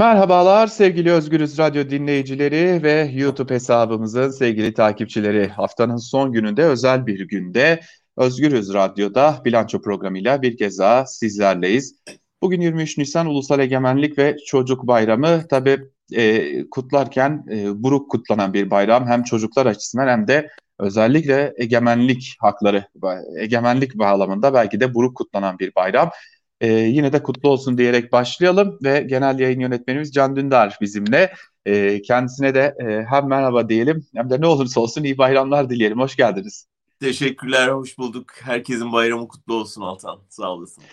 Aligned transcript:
Merhabalar 0.00 0.66
sevgili 0.66 1.12
Özgürüz 1.12 1.58
Radyo 1.58 1.90
dinleyicileri 1.90 2.82
ve 2.82 3.10
YouTube 3.14 3.54
hesabımızın 3.54 4.30
sevgili 4.30 4.74
takipçileri. 4.74 5.48
Haftanın 5.48 5.96
son 5.96 6.32
gününde 6.32 6.64
özel 6.64 7.06
bir 7.06 7.28
günde 7.28 7.80
Özgürüz 8.16 8.74
Radyo'da 8.74 9.42
bilanço 9.44 9.82
programıyla 9.82 10.42
bir 10.42 10.56
kez 10.56 10.78
daha 10.78 11.06
sizlerleyiz. 11.06 11.94
Bugün 12.42 12.60
23 12.60 12.98
Nisan 12.98 13.26
Ulusal 13.26 13.60
Egemenlik 13.60 14.18
ve 14.18 14.36
Çocuk 14.46 14.86
Bayramı. 14.86 15.48
Tabi 15.48 15.78
e, 16.12 16.70
kutlarken 16.70 17.44
e, 17.50 17.82
buruk 17.82 18.10
kutlanan 18.10 18.54
bir 18.54 18.70
bayram 18.70 19.06
hem 19.06 19.22
çocuklar 19.22 19.66
açısından 19.66 20.08
hem 20.08 20.28
de 20.28 20.48
özellikle 20.78 21.54
egemenlik 21.56 22.36
hakları, 22.38 22.84
egemenlik 23.38 23.98
bağlamında 23.98 24.54
belki 24.54 24.80
de 24.80 24.94
buruk 24.94 25.16
kutlanan 25.16 25.58
bir 25.58 25.74
bayram. 25.74 26.10
Ee, 26.60 26.72
yine 26.72 27.12
de 27.12 27.22
kutlu 27.22 27.48
olsun 27.48 27.78
diyerek 27.78 28.12
başlayalım 28.12 28.78
ve 28.84 29.00
genel 29.00 29.38
yayın 29.38 29.60
yönetmenimiz 29.60 30.12
Can 30.12 30.36
Dündar 30.36 30.78
bizimle. 30.80 31.32
Ee, 31.66 32.02
kendisine 32.02 32.54
de 32.54 32.74
e, 32.80 33.04
hem 33.10 33.28
merhaba 33.28 33.68
diyelim 33.68 34.06
hem 34.14 34.30
de 34.30 34.40
ne 34.40 34.46
olursa 34.46 34.80
olsun 34.80 35.04
iyi 35.04 35.18
bayramlar 35.18 35.70
dileyelim. 35.70 36.00
Hoş 36.00 36.16
geldiniz. 36.16 36.66
Teşekkürler, 37.00 37.68
hoş 37.68 37.98
bulduk. 37.98 38.32
Herkesin 38.42 38.92
bayramı 38.92 39.28
kutlu 39.28 39.54
olsun 39.54 39.82
Altan. 39.82 40.18
Sağ 40.28 40.50
olasın. 40.50 40.84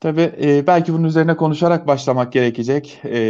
Tabii 0.00 0.32
e, 0.42 0.66
belki 0.66 0.92
bunun 0.92 1.04
üzerine 1.04 1.36
konuşarak 1.36 1.86
başlamak 1.86 2.32
gerekecek 2.32 3.00
e, 3.04 3.20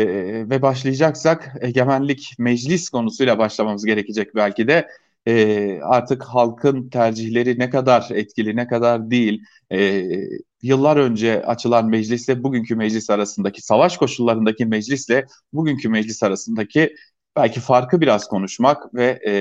ve 0.51 0.63
başlayacaksak 0.63 1.53
egemenlik 1.61 2.35
meclis 2.39 2.89
konusuyla 2.89 3.39
başlamamız 3.39 3.85
gerekecek 3.85 4.35
belki 4.35 4.69
de 4.69 4.89
e, 5.29 5.81
artık 5.83 6.23
halkın 6.25 6.89
tercihleri 6.89 7.59
ne 7.59 7.71
kadar 7.71 8.09
etkili 8.11 8.57
ne 8.57 8.69
kadar 8.69 9.11
değil 9.11 9.43
e, 9.73 10.07
yıllar 10.63 10.97
önce 10.97 11.45
açılan 11.47 11.87
meclisle 11.87 12.43
bugünkü 12.43 12.77
meclis 12.77 13.11
arasındaki 13.11 13.63
savaş 13.63 13.97
koşullarındaki 13.97 14.67
meclisle 14.67 15.27
bugünkü 15.53 15.89
meclis 15.89 16.23
arasındaki 16.23 16.95
belki 17.37 17.61
farkı 17.61 18.01
biraz 18.01 18.29
konuşmak 18.29 18.95
ve 18.95 19.21
e, 19.27 19.33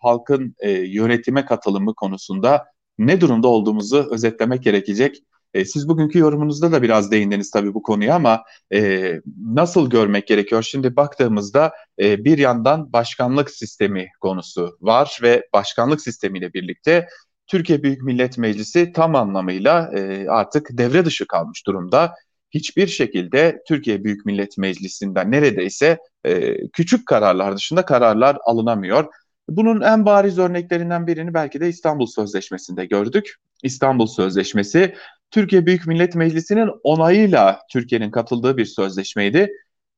halkın 0.00 0.54
e, 0.58 0.70
yönetime 0.70 1.44
katılımı 1.44 1.94
konusunda 1.94 2.64
ne 2.98 3.20
durumda 3.20 3.48
olduğumuzu 3.48 4.08
özetlemek 4.10 4.62
gerekecek. 4.62 5.22
E, 5.56 5.64
siz 5.64 5.88
bugünkü 5.88 6.18
yorumunuzda 6.18 6.72
da 6.72 6.82
biraz 6.82 7.10
değindiniz 7.10 7.50
tabii 7.50 7.74
bu 7.74 7.82
konuya 7.82 8.14
ama 8.14 8.44
e, 8.72 9.12
nasıl 9.44 9.90
görmek 9.90 10.26
gerekiyor? 10.26 10.62
Şimdi 10.62 10.96
baktığımızda 10.96 11.72
e, 12.00 12.24
bir 12.24 12.38
yandan 12.38 12.92
başkanlık 12.92 13.50
sistemi 13.50 14.08
konusu 14.20 14.76
var 14.80 15.18
ve 15.22 15.48
başkanlık 15.52 16.00
sistemiyle 16.00 16.52
birlikte 16.52 17.08
Türkiye 17.46 17.82
Büyük 17.82 18.02
Millet 18.02 18.38
Meclisi 18.38 18.92
tam 18.92 19.14
anlamıyla 19.14 19.90
e, 19.94 20.28
artık 20.28 20.68
devre 20.72 21.04
dışı 21.04 21.26
kalmış 21.26 21.66
durumda. 21.66 22.14
Hiçbir 22.50 22.86
şekilde 22.86 23.62
Türkiye 23.68 24.04
Büyük 24.04 24.26
Millet 24.26 24.58
Meclisi'nden 24.58 25.30
neredeyse 25.30 25.98
e, 26.24 26.56
küçük 26.68 27.06
kararlar 27.06 27.56
dışında 27.56 27.84
kararlar 27.84 28.38
alınamıyor. 28.44 29.04
Bunun 29.48 29.80
en 29.80 30.06
bariz 30.06 30.38
örneklerinden 30.38 31.06
birini 31.06 31.34
belki 31.34 31.60
de 31.60 31.68
İstanbul 31.68 32.06
Sözleşmesi'nde 32.06 32.86
gördük. 32.86 33.34
İstanbul 33.62 34.06
Sözleşmesi 34.06 34.94
Türkiye 35.36 35.66
Büyük 35.66 35.86
Millet 35.86 36.14
Meclisi'nin 36.14 36.70
onayıyla 36.82 37.60
Türkiye'nin 37.70 38.10
katıldığı 38.10 38.56
bir 38.56 38.64
sözleşmeydi. 38.64 39.52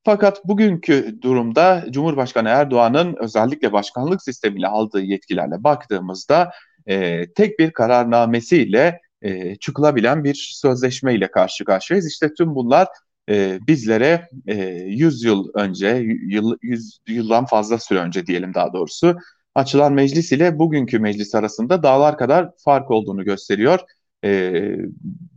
Fakat 0.04 0.44
bugünkü 0.44 1.18
durumda 1.22 1.84
Cumhurbaşkanı 1.90 2.48
Erdoğan'ın 2.48 3.16
özellikle 3.20 3.72
başkanlık 3.72 4.22
sistemiyle 4.22 4.66
aldığı 4.66 5.00
yetkilerle 5.00 5.64
baktığımızda 5.64 6.50
e, 6.86 7.26
tek 7.32 7.58
bir 7.58 7.70
kararnamesiyle 7.70 9.00
e, 9.22 9.56
çıkılabilen 9.56 10.24
bir 10.24 10.34
sözleşme 10.34 11.14
ile 11.14 11.30
karşı 11.30 11.64
karşıyayız. 11.64 12.06
İşte 12.06 12.34
tüm 12.34 12.54
bunlar 12.54 12.88
e, 13.30 13.58
bizlere 13.66 14.28
e, 14.46 14.54
100 14.86 15.24
yıl 15.24 15.48
önce, 15.54 15.88
yıl, 16.26 16.56
100 16.62 16.98
yıldan 17.08 17.46
fazla 17.46 17.78
süre 17.78 17.98
önce 17.98 18.26
diyelim 18.26 18.54
daha 18.54 18.72
doğrusu 18.72 19.16
açılan 19.54 19.92
meclis 19.92 20.32
ile 20.32 20.58
bugünkü 20.58 20.98
meclis 20.98 21.34
arasında 21.34 21.82
dağlar 21.82 22.18
kadar 22.18 22.50
fark 22.64 22.90
olduğunu 22.90 23.24
gösteriyor. 23.24 23.80
E, 24.24 24.62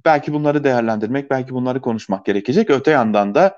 belki 0.05 0.33
bunları 0.33 0.63
değerlendirmek, 0.63 1.31
belki 1.31 1.53
bunları 1.53 1.81
konuşmak 1.81 2.25
gerekecek. 2.25 2.69
Öte 2.69 2.91
yandan 2.91 3.35
da 3.35 3.57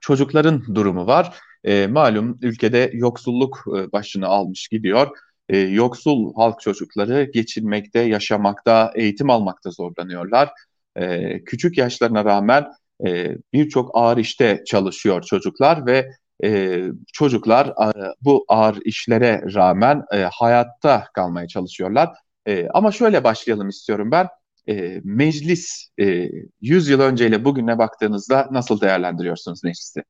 çocukların 0.00 0.62
durumu 0.74 1.06
var. 1.06 1.36
E, 1.64 1.86
malum 1.86 2.38
ülkede 2.42 2.90
yoksulluk 2.92 3.64
e, 3.78 3.92
başını 3.92 4.26
almış 4.26 4.68
gidiyor. 4.68 5.08
E, 5.48 5.58
yoksul 5.58 6.34
halk 6.34 6.60
çocukları 6.60 7.30
geçinmekte, 7.34 8.00
yaşamakta, 8.00 8.92
eğitim 8.94 9.30
almakta 9.30 9.70
zorlanıyorlar. 9.70 10.50
E, 10.96 11.44
küçük 11.44 11.78
yaşlarına 11.78 12.24
rağmen 12.24 12.66
e, 13.06 13.36
birçok 13.52 13.90
ağır 13.94 14.16
işte 14.16 14.62
çalışıyor 14.66 15.22
çocuklar 15.22 15.86
ve 15.86 16.10
e, 16.44 16.82
çocuklar 17.12 17.66
e, 17.66 18.14
bu 18.20 18.44
ağır 18.48 18.78
işlere 18.84 19.42
rağmen 19.54 20.02
e, 20.12 20.22
hayatta 20.32 21.04
kalmaya 21.14 21.48
çalışıyorlar. 21.48 22.10
E, 22.48 22.68
ama 22.68 22.92
şöyle 22.92 23.24
başlayalım 23.24 23.68
istiyorum 23.68 24.10
ben. 24.10 24.28
E, 24.68 25.00
meclis 25.04 25.88
e, 26.00 26.28
100 26.60 26.88
yıl 26.88 27.00
önceyle 27.00 27.44
bugüne 27.44 27.78
baktığınızda 27.78 28.48
nasıl 28.50 28.80
değerlendiriyorsunuz 28.80 29.64
meclisi? 29.64 30.02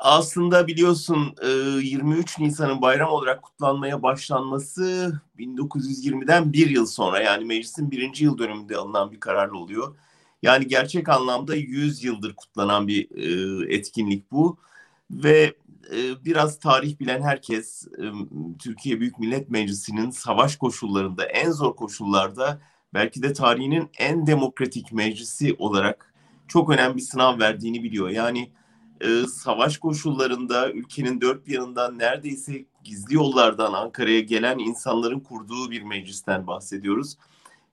Aslında 0.00 0.66
biliyorsun 0.66 1.34
23 1.82 2.38
e, 2.38 2.42
Nisan'ın 2.42 2.82
bayram 2.82 3.10
olarak 3.10 3.42
kutlanmaya 3.42 4.02
başlanması 4.02 5.12
1920'den 5.38 6.52
bir 6.52 6.70
yıl 6.70 6.86
sonra 6.86 7.20
yani 7.20 7.44
meclisin 7.44 7.90
birinci 7.90 8.24
yıl 8.24 8.38
dönümünde 8.38 8.76
alınan 8.76 9.12
bir 9.12 9.20
kararla 9.20 9.58
oluyor. 9.58 9.96
Yani 10.42 10.66
gerçek 10.66 11.08
anlamda 11.08 11.54
100 11.54 12.04
yıldır 12.04 12.34
kutlanan 12.34 12.88
bir 12.88 13.08
e, 13.16 13.74
etkinlik 13.74 14.32
bu 14.32 14.58
ve 15.10 15.54
e, 15.96 16.24
biraz 16.24 16.58
tarih 16.58 17.00
bilen 17.00 17.22
herkes 17.22 17.88
Türkiye 18.58 19.00
Büyük 19.00 19.18
Millet 19.18 19.50
Meclisi'nin 19.50 20.10
savaş 20.10 20.56
koşullarında 20.56 21.24
en 21.24 21.50
zor 21.50 21.76
koşullarda 21.76 22.60
belki 22.94 23.22
de 23.22 23.32
tarihinin 23.32 23.90
en 23.98 24.26
demokratik 24.26 24.92
meclisi 24.92 25.56
olarak 25.58 26.14
çok 26.48 26.70
önemli 26.70 26.96
bir 26.96 27.00
sınav 27.00 27.38
verdiğini 27.38 27.82
biliyor. 27.82 28.08
Yani 28.08 28.50
e, 29.00 29.26
savaş 29.26 29.78
koşullarında 29.78 30.72
ülkenin 30.72 31.20
dört 31.20 31.46
bir 31.46 31.54
yanından 31.54 31.98
neredeyse 31.98 32.64
gizli 32.84 33.14
yollardan 33.14 33.72
Ankara'ya 33.72 34.20
gelen 34.20 34.58
insanların 34.58 35.20
kurduğu 35.20 35.70
bir 35.70 35.82
meclisten 35.82 36.46
bahsediyoruz. 36.46 37.16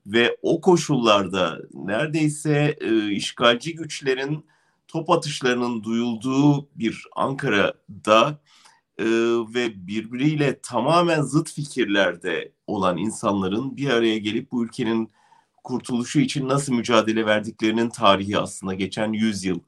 Ve 0.06 0.38
o 0.42 0.62
koşullarda 0.62 1.59
neredeyse 1.74 2.78
e, 2.82 3.12
işgalci 3.12 3.76
güçlerin 3.76 4.46
top 4.88 5.09
atışlarının 5.09 5.84
duyulduğu 5.84 6.68
bir 6.76 7.06
Ankara'da 7.16 8.40
e, 8.97 9.06
ve 9.56 9.88
birbiriyle 9.88 10.59
tamamen 10.62 11.22
zıt 11.22 11.53
fikirlerde 11.53 12.52
olan 12.68 12.97
insanların 12.97 13.78
bir 13.78 13.90
araya 13.90 14.18
gelip 14.18 14.52
bu 14.52 14.66
ülkenin 14.66 15.12
kurtuluşu 15.63 16.19
için 16.19 16.50
nasıl 16.50 16.74
mücadele 16.74 17.25
verdiklerinin 17.25 17.90
tarihi 17.90 18.38
aslında 18.38 18.74
geçen 18.74 19.13
yüzyıl 19.13 19.59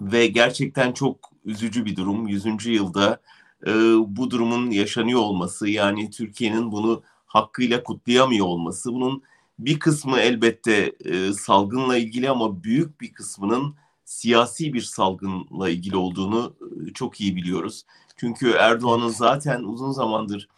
ve 0.00 0.26
gerçekten 0.26 0.92
çok 0.92 1.30
üzücü 1.44 1.84
bir 1.84 1.96
durum. 1.96 2.28
Yüzüncü 2.28 2.72
yılda 2.72 3.20
e, 3.66 3.70
bu 4.06 4.30
durumun 4.30 4.70
yaşanıyor 4.70 5.20
olması 5.20 5.68
yani 5.68 6.10
Türkiye'nin 6.10 6.72
bunu 6.72 7.02
hakkıyla 7.26 7.82
kutlayamıyor 7.82 8.46
olması 8.46 8.92
bunun 8.92 9.22
bir 9.58 9.78
kısmı 9.78 10.18
elbette 10.18 10.92
e, 11.04 11.32
salgınla 11.32 11.96
ilgili 11.96 12.30
ama 12.30 12.64
büyük 12.64 13.00
bir 13.00 13.12
kısmının 13.12 13.74
siyasi 14.04 14.72
bir 14.72 14.80
salgınla 14.80 15.68
ilgili 15.68 15.96
olduğunu 15.96 16.56
e, 16.60 16.92
çok 16.92 17.20
iyi 17.20 17.36
biliyoruz. 17.36 17.84
Çünkü 18.20 18.50
Erdoğan'ın 18.50 19.08
zaten 19.08 19.62
uzun 19.62 19.92
zamandır 19.92 20.48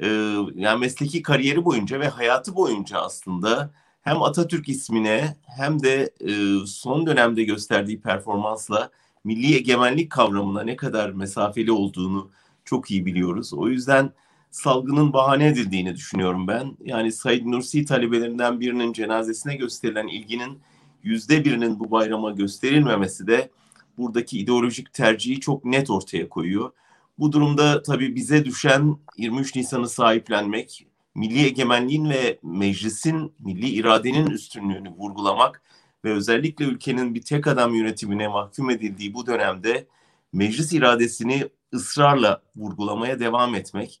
e, 0.00 0.06
yani 0.54 0.80
mesleki 0.80 1.22
kariyeri 1.22 1.64
boyunca 1.64 2.00
ve 2.00 2.08
hayatı 2.08 2.56
boyunca 2.56 2.98
aslında 2.98 3.70
hem 4.02 4.22
Atatürk 4.22 4.68
ismine 4.68 5.36
hem 5.56 5.82
de 5.82 6.12
e, 6.20 6.32
son 6.66 7.06
dönemde 7.06 7.44
gösterdiği 7.44 8.00
performansla 8.00 8.90
milli 9.24 9.54
egemenlik 9.54 10.10
kavramına 10.10 10.62
ne 10.62 10.76
kadar 10.76 11.10
mesafeli 11.10 11.72
olduğunu 11.72 12.30
çok 12.64 12.90
iyi 12.90 13.06
biliyoruz. 13.06 13.54
O 13.54 13.68
yüzden 13.68 14.12
salgının 14.50 15.12
bahane 15.12 15.46
edildiğini 15.46 15.96
düşünüyorum 15.96 16.48
ben. 16.48 16.76
Yani 16.84 17.12
Said 17.12 17.46
Nursi 17.46 17.84
talebelerinden 17.84 18.60
birinin 18.60 18.92
cenazesine 18.92 19.56
gösterilen 19.56 20.06
ilginin 20.06 20.58
yüzde 21.02 21.44
birinin 21.44 21.80
bu 21.80 21.90
bayrama 21.90 22.30
gösterilmemesi 22.30 23.26
de 23.26 23.50
buradaki 23.98 24.38
ideolojik 24.38 24.92
tercihi 24.92 25.40
çok 25.40 25.64
net 25.64 25.90
ortaya 25.90 26.28
koyuyor. 26.28 26.70
Bu 27.18 27.32
durumda 27.32 27.82
tabii 27.82 28.14
bize 28.14 28.44
düşen 28.44 28.96
23 29.16 29.56
Nisan'ı 29.56 29.88
sahiplenmek, 29.88 30.86
milli 31.14 31.46
egemenliğin 31.46 32.10
ve 32.10 32.38
meclisin 32.42 33.32
milli 33.38 33.68
iradenin 33.68 34.26
üstünlüğünü 34.26 34.90
vurgulamak 34.90 35.62
ve 36.04 36.12
özellikle 36.12 36.64
ülkenin 36.64 37.14
bir 37.14 37.22
tek 37.22 37.46
adam 37.46 37.74
yönetimine 37.74 38.28
mahkum 38.28 38.70
edildiği 38.70 39.14
bu 39.14 39.26
dönemde 39.26 39.86
meclis 40.32 40.72
iradesini 40.72 41.48
ısrarla 41.74 42.42
vurgulamaya 42.56 43.20
devam 43.20 43.54
etmek. 43.54 44.00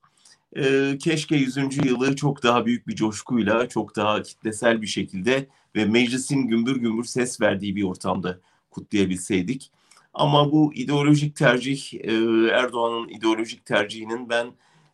Ee, 0.56 0.98
keşke 1.00 1.36
100. 1.36 1.56
yılı 1.86 2.16
çok 2.16 2.42
daha 2.42 2.66
büyük 2.66 2.88
bir 2.88 2.94
coşkuyla, 2.94 3.68
çok 3.68 3.96
daha 3.96 4.22
kitlesel 4.22 4.82
bir 4.82 4.86
şekilde 4.86 5.48
ve 5.76 5.84
meclisin 5.84 6.42
gümbür 6.42 6.76
gümbür 6.76 7.04
ses 7.04 7.40
verdiği 7.40 7.76
bir 7.76 7.82
ortamda 7.82 8.40
kutlayabilseydik. 8.70 9.70
Ama 10.18 10.52
bu 10.52 10.74
ideolojik 10.74 11.36
tercih 11.36 11.94
e, 11.94 12.12
Erdoğan'ın 12.52 13.08
ideolojik 13.08 13.66
tercihinin 13.66 14.28
ben 14.28 14.52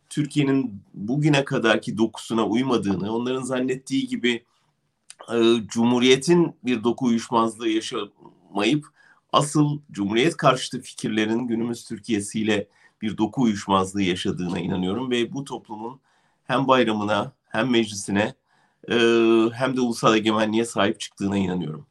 Türkiye'nin 0.09 0.81
bugüne 0.93 1.45
kadarki 1.45 1.97
dokusuna 1.97 2.45
uymadığını, 2.45 3.15
onların 3.15 3.41
zannettiği 3.43 4.07
gibi 4.07 4.45
e, 5.33 5.37
Cumhuriyet'in 5.67 6.55
bir 6.65 6.83
doku 6.83 7.05
uyuşmazlığı 7.05 7.69
yaşamayıp 7.69 8.85
asıl 9.33 9.79
Cumhuriyet 9.91 10.37
karşıtı 10.37 10.81
fikirlerin 10.81 11.47
günümüz 11.47 11.83
Türkiye'siyle 11.85 12.67
bir 13.01 13.17
doku 13.17 13.41
uyuşmazlığı 13.41 14.01
yaşadığına 14.01 14.59
inanıyorum 14.59 15.11
ve 15.11 15.33
bu 15.33 15.43
toplumun 15.43 15.99
hem 16.43 16.67
bayramına 16.67 17.31
hem 17.49 17.71
meclisine 17.71 18.33
e, 18.89 18.95
hem 19.53 19.77
de 19.77 19.81
ulusal 19.81 20.17
egemenliğe 20.17 20.65
sahip 20.65 20.99
çıktığına 20.99 21.37
inanıyorum. 21.37 21.87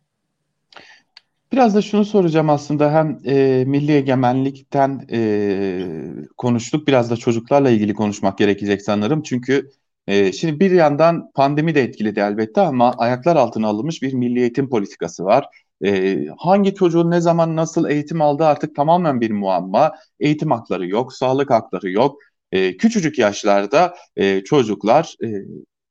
Biraz 1.53 1.75
da 1.75 1.83
şunu 1.83 2.05
soracağım 2.05 2.51
aslında 2.51 2.93
hem 2.93 3.19
e, 3.25 3.65
milli 3.67 3.93
egemenlikten 3.93 5.07
e, 5.13 6.27
konuştuk 6.37 6.89
biraz 6.89 7.11
da 7.11 7.17
çocuklarla 7.17 7.71
ilgili 7.71 7.95
konuşmak 7.95 8.39
gerekecek 8.39 8.83
sanırım. 8.83 9.23
Çünkü 9.23 9.71
e, 10.07 10.33
şimdi 10.33 10.61
bir 10.61 10.71
yandan 10.71 11.31
pandemi 11.35 11.75
de 11.75 11.83
etkiledi 11.83 12.21
elbette 12.21 12.61
ama 12.61 12.93
ayaklar 12.93 13.37
altına 13.37 13.69
alınmış 13.69 14.03
bir 14.03 14.13
milli 14.15 14.41
eğitim 14.41 14.71
politikası 14.71 15.25
var. 15.25 15.47
E, 15.85 16.19
hangi 16.39 16.75
çocuğun 16.75 17.11
ne 17.11 17.21
zaman 17.21 17.57
nasıl 17.57 17.89
eğitim 17.89 18.23
aldığı 18.23 18.47
artık 18.47 18.77
tamamen 18.77 19.21
bir 19.21 19.31
muamma. 19.31 19.93
Eğitim 20.21 20.51
hakları 20.51 20.89
yok, 20.89 21.13
sağlık 21.13 21.51
hakları 21.51 21.91
yok. 21.91 22.19
E, 22.53 22.77
küçücük 22.77 23.19
yaşlarda 23.19 23.95
e, 24.17 24.45
çocuklar 24.45 25.15
e, 25.25 25.29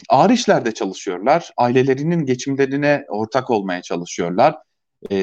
ağır 0.09 0.29
işlerde 0.29 0.73
çalışıyorlar. 0.73 1.51
Ailelerinin 1.57 2.25
geçimlerine 2.25 3.05
ortak 3.09 3.49
olmaya 3.49 3.81
çalışıyorlar. 3.81 4.55
E, 5.11 5.17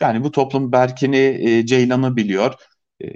yani 0.00 0.24
bu 0.24 0.30
toplum 0.30 0.72
Berkin'i, 0.72 1.38
e, 1.40 1.66
Ceylan'ı 1.66 2.16
biliyor. 2.16 2.54
E, 3.04 3.06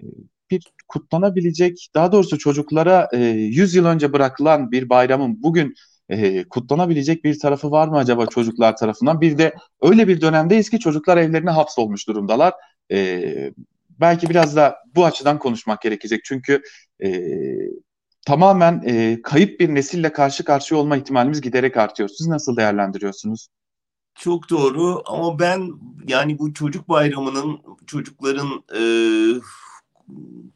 bir 0.51 0.73
kutlanabilecek, 0.89 1.89
daha 1.95 2.13
doğrusu 2.13 2.39
çocuklara 2.39 3.09
e, 3.13 3.19
100 3.19 3.75
yıl 3.75 3.85
önce 3.85 4.13
bırakılan 4.13 4.73
bir 4.73 4.89
bayramın 4.91 5.43
bugün 5.43 5.75
e, 6.09 6.45
kutlanabilecek 6.45 7.25
bir 7.25 7.39
tarafı 7.39 7.71
var 7.71 7.89
mı 7.89 7.97
acaba 7.97 8.27
çocuklar 8.27 8.77
tarafından? 8.77 9.21
Bir 9.21 9.39
de 9.39 9.55
öyle 9.83 10.09
bir 10.09 10.21
dönemdeyiz 10.21 10.71
ki 10.71 10.79
çocuklar 10.79 11.17
evlerine 11.17 11.51
hapsolmuş 11.51 12.09
durumdalar. 12.09 12.55
E, 12.93 13.23
belki 14.01 14.31
biraz 14.31 14.57
da 14.57 14.77
bu 14.95 15.05
açıdan 15.05 15.39
konuşmak 15.39 15.83
gerekecek. 15.83 16.21
Çünkü 16.25 16.63
e, 17.05 17.11
tamamen 18.27 18.83
e, 18.87 19.23
kayıp 19.23 19.61
bir 19.61 19.75
nesille 19.75 20.13
karşı 20.13 20.45
karşıya 20.45 20.81
olma 20.81 20.97
ihtimalimiz 20.97 21.41
giderek 21.41 21.77
artıyor. 21.77 22.09
Siz 22.09 22.27
nasıl 22.27 22.57
değerlendiriyorsunuz? 22.57 23.49
Çok 24.21 24.51
doğru 24.51 25.03
ama 25.07 25.39
ben 25.39 25.73
yani 26.09 26.39
bu 26.39 26.55
çocuk 26.55 26.89
bayramının 26.89 27.61
çocukların 27.87 28.65
e, 28.77 28.83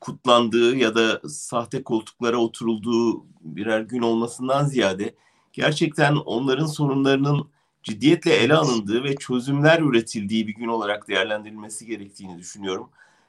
kutlandığı 0.01 0.77
ya 0.77 0.95
da 0.95 1.29
sahte 1.29 1.83
koltuklara 1.83 2.37
oturulduğu 2.37 3.25
birer 3.41 3.81
gün 3.81 4.03
olmasından 4.03 4.65
ziyade 4.65 5.15
gerçekten 5.53 6.17
onların 6.17 6.67
sorunlarının 6.67 7.49
ciddiyetle 7.83 8.35
ele 8.35 8.55
alındığı 8.55 9.05
ve 9.05 9.17
çözümler 9.17 9.81
üretildiği 9.81 10.47
bir 10.47 10.55
gün 10.55 10.69
olarak 10.69 11.09
değerlendirilmesi 11.09 11.87
gerektiğini 11.87 12.39
düşünüyorum. 12.39 12.89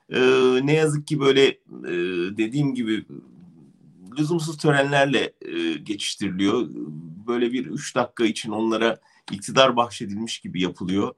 Ee, 0.10 0.60
ne 0.64 0.74
yazık 0.74 1.08
ki 1.08 1.20
böyle 1.20 1.48
e, 1.48 1.94
dediğim 2.38 2.76
gibi 2.76 3.06
lüzumsuz 4.20 4.58
törenlerle 4.58 5.34
e, 5.42 5.74
geçiştiriliyor. 5.74 6.68
Böyle 7.28 7.54
bir 7.54 7.66
üç 7.66 7.96
dakika 7.96 8.26
için 8.26 8.52
onlara 8.52 9.00
iktidar 9.32 9.76
bahşedilmiş 9.76 10.40
gibi 10.40 10.62
yapılıyor. 10.62 11.14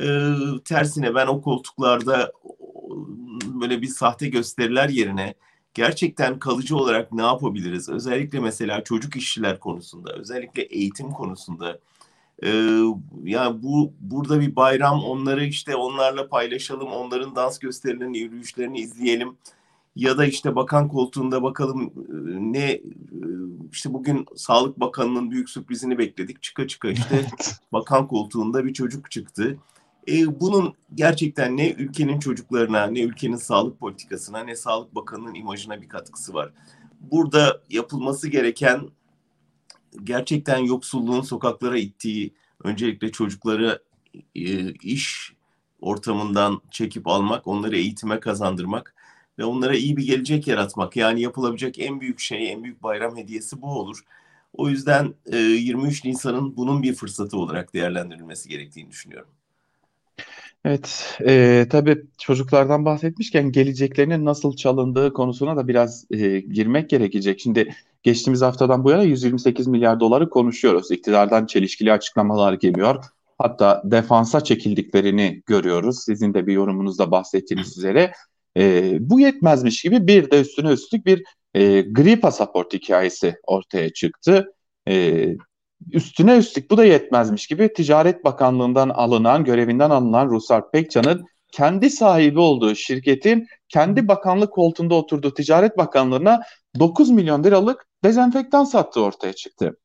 Ee, 0.00 0.34
tersine 0.64 1.14
ben 1.14 1.26
o 1.26 1.42
koltuklarda 1.42 2.32
böyle 3.46 3.82
bir 3.82 3.86
sahte 3.86 4.28
gösteriler 4.28 4.88
yerine 4.88 5.34
gerçekten 5.74 6.38
kalıcı 6.38 6.76
olarak 6.76 7.12
ne 7.12 7.22
yapabiliriz? 7.22 7.88
Özellikle 7.88 8.40
mesela 8.40 8.84
çocuk 8.84 9.16
işçiler 9.16 9.60
konusunda, 9.60 10.12
özellikle 10.12 10.62
eğitim 10.62 11.10
konusunda. 11.10 11.78
Ee, 12.42 12.80
yani 13.24 13.62
bu 13.62 13.92
burada 14.00 14.40
bir 14.40 14.56
bayram 14.56 15.04
onları 15.04 15.44
işte 15.44 15.76
onlarla 15.76 16.28
paylaşalım, 16.28 16.92
onların 16.92 17.36
dans 17.36 17.58
gösterilerini, 17.58 18.18
yürüyüşlerini 18.18 18.80
izleyelim. 18.80 19.36
Ya 19.96 20.18
da 20.18 20.26
işte 20.26 20.56
bakan 20.56 20.88
koltuğunda 20.88 21.42
bakalım 21.42 21.92
ne 22.52 22.80
işte 23.72 23.92
bugün 23.92 24.26
Sağlık 24.36 24.80
Bakanı'nın 24.80 25.30
büyük 25.30 25.50
sürprizini 25.50 25.98
bekledik. 25.98 26.42
Çıka 26.42 26.68
çıka 26.68 26.88
işte 26.88 27.26
bakan 27.72 28.08
koltuğunda 28.08 28.64
bir 28.64 28.72
çocuk 28.72 29.10
çıktı. 29.10 29.58
E, 30.08 30.40
bunun 30.40 30.74
gerçekten 30.94 31.56
ne 31.56 31.70
ülkenin 31.72 32.18
çocuklarına, 32.18 32.86
ne 32.86 33.00
ülkenin 33.00 33.36
sağlık 33.36 33.80
politikasına, 33.80 34.38
ne 34.40 34.56
Sağlık 34.56 34.94
Bakanı'nın 34.94 35.34
imajına 35.34 35.82
bir 35.82 35.88
katkısı 35.88 36.34
var. 36.34 36.52
Burada 37.00 37.62
yapılması 37.70 38.28
gereken 38.28 38.80
gerçekten 40.04 40.58
yoksulluğun 40.58 41.20
sokaklara 41.20 41.78
ittiği, 41.78 42.34
öncelikle 42.64 43.12
çocukları 43.12 43.82
e, 44.34 44.72
iş 44.72 45.32
ortamından 45.80 46.60
çekip 46.70 47.06
almak, 47.06 47.46
onları 47.46 47.76
eğitime 47.76 48.20
kazandırmak 48.20 48.95
ve 49.38 49.44
onlara 49.44 49.74
iyi 49.74 49.96
bir 49.96 50.06
gelecek 50.06 50.46
yaratmak. 50.46 50.96
Yani 50.96 51.20
yapılabilecek 51.20 51.78
en 51.78 52.00
büyük 52.00 52.20
şey, 52.20 52.52
en 52.52 52.64
büyük 52.64 52.82
bayram 52.82 53.16
hediyesi 53.16 53.62
bu 53.62 53.66
olur. 53.66 54.04
O 54.52 54.68
yüzden 54.68 55.14
e, 55.32 55.36
23 55.36 56.04
Nisan'ın 56.04 56.56
bunun 56.56 56.82
bir 56.82 56.94
fırsatı 56.94 57.38
olarak 57.38 57.74
değerlendirilmesi 57.74 58.48
gerektiğini 58.48 58.90
düşünüyorum. 58.90 59.28
Evet, 60.64 61.18
e, 61.26 61.66
tabii 61.70 62.02
çocuklardan 62.18 62.84
bahsetmişken 62.84 63.52
geleceklerinin 63.52 64.24
nasıl 64.24 64.56
çalındığı 64.56 65.12
konusuna 65.12 65.56
da 65.56 65.68
biraz 65.68 66.06
e, 66.10 66.40
girmek 66.40 66.90
gerekecek. 66.90 67.40
Şimdi 67.40 67.74
geçtiğimiz 68.02 68.42
haftadan 68.42 68.84
bu 68.84 68.90
yana 68.90 69.02
128 69.02 69.66
milyar 69.66 70.00
doları 70.00 70.30
konuşuyoruz. 70.30 70.90
İktidardan 70.90 71.46
çelişkili 71.46 71.92
açıklamalar 71.92 72.52
geliyor. 72.52 73.04
Hatta 73.38 73.82
defansa 73.84 74.44
çekildiklerini 74.44 75.42
görüyoruz. 75.46 76.04
Sizin 76.04 76.34
de 76.34 76.46
bir 76.46 76.52
yorumunuzda 76.52 77.10
bahsettiğiniz 77.10 77.78
üzere. 77.78 78.12
E, 78.56 78.96
bu 79.00 79.20
yetmezmiş 79.20 79.82
gibi 79.82 80.06
bir 80.06 80.30
de 80.30 80.40
üstüne 80.40 80.70
üstlük 80.70 81.06
bir 81.06 81.24
e, 81.54 81.80
gri 81.80 82.20
pasaport 82.20 82.72
hikayesi 82.74 83.36
ortaya 83.46 83.92
çıktı. 83.92 84.52
E, 84.88 85.26
Üstüne 85.92 86.36
üstlük 86.36 86.70
bu 86.70 86.76
da 86.76 86.84
yetmezmiş 86.84 87.46
gibi 87.46 87.72
Ticaret 87.72 88.24
Bakanlığı'ndan 88.24 88.88
alınan, 88.88 89.44
görevinden 89.44 89.90
alınan 89.90 90.28
Ruslar 90.28 90.70
Pekcan'ın 90.70 91.24
kendi 91.52 91.90
sahibi 91.90 92.40
olduğu 92.40 92.74
şirketin 92.74 93.46
kendi 93.68 94.08
bakanlık 94.08 94.52
koltuğunda 94.52 94.94
oturduğu 94.94 95.34
Ticaret 95.34 95.78
Bakanlığı'na 95.78 96.42
9 96.78 97.10
milyon 97.10 97.44
liralık 97.44 97.86
dezenfektan 98.04 98.64
sattığı 98.64 99.02
ortaya 99.02 99.32
çıktı. 99.32 99.76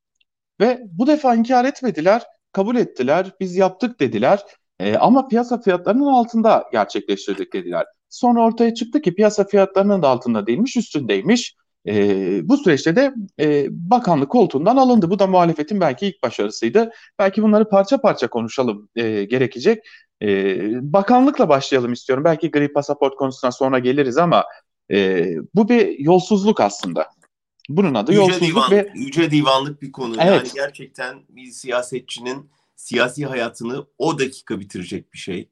Ve 0.60 0.81
bu 0.91 1.07
defa 1.07 1.36
inkar 1.36 1.65
etmediler, 1.65 2.24
kabul 2.51 2.75
ettiler, 2.75 3.31
biz 3.39 3.55
yaptık 3.55 4.00
dediler. 4.00 4.39
E, 4.81 4.97
ama 4.97 5.27
piyasa 5.27 5.61
fiyatlarının 5.61 6.05
altında 6.05 6.65
gerçekleştirdik 6.71 7.53
dediler. 7.53 7.85
Sonra 8.09 8.41
ortaya 8.41 8.73
çıktı 8.73 9.01
ki 9.01 9.15
piyasa 9.15 9.43
fiyatlarının 9.43 10.01
da 10.01 10.07
altında 10.07 10.47
değilmiş, 10.47 10.77
üstündeymiş. 10.77 11.55
E, 11.88 12.50
bu 12.50 12.57
süreçte 12.57 12.95
de 12.95 13.13
e, 13.39 13.67
bakanlık 13.69 14.29
koltuğundan 14.29 14.77
alındı. 14.77 15.09
Bu 15.09 15.19
da 15.19 15.27
muhalefetin 15.27 15.81
belki 15.81 16.07
ilk 16.07 16.23
başarısıydı. 16.23 16.91
Belki 17.19 17.43
bunları 17.43 17.69
parça 17.69 18.01
parça 18.01 18.27
konuşalım 18.27 18.89
e, 18.95 19.23
gerekecek. 19.23 19.83
E, 20.21 20.57
bakanlıkla 20.93 21.50
başlayalım 21.50 21.93
istiyorum. 21.93 22.23
Belki 22.23 22.51
gri 22.51 22.73
pasaport 22.73 23.15
konusuna 23.15 23.51
sonra 23.51 23.79
geliriz 23.79 24.17
ama 24.17 24.45
e, 24.91 25.27
bu 25.55 25.69
bir 25.69 26.00
yolsuzluk 26.00 26.59
aslında. 26.59 27.07
Bunun 27.69 27.93
adı 27.93 28.11
yüce 28.11 28.21
yolsuzluk 28.21 28.50
divan, 28.50 28.71
ve 28.71 28.91
yüce 28.95 29.31
divanlık 29.31 29.81
bir 29.81 29.91
konu. 29.91 30.15
Evet. 30.19 30.27
Yani 30.27 30.50
gerçekten 30.53 31.19
bir 31.29 31.51
siyasetçinin 31.51 32.50
siyasi 32.81 33.25
hayatını 33.25 33.85
o 33.97 34.19
dakika 34.19 34.59
bitirecek 34.59 35.13
bir 35.13 35.17
şey. 35.17 35.50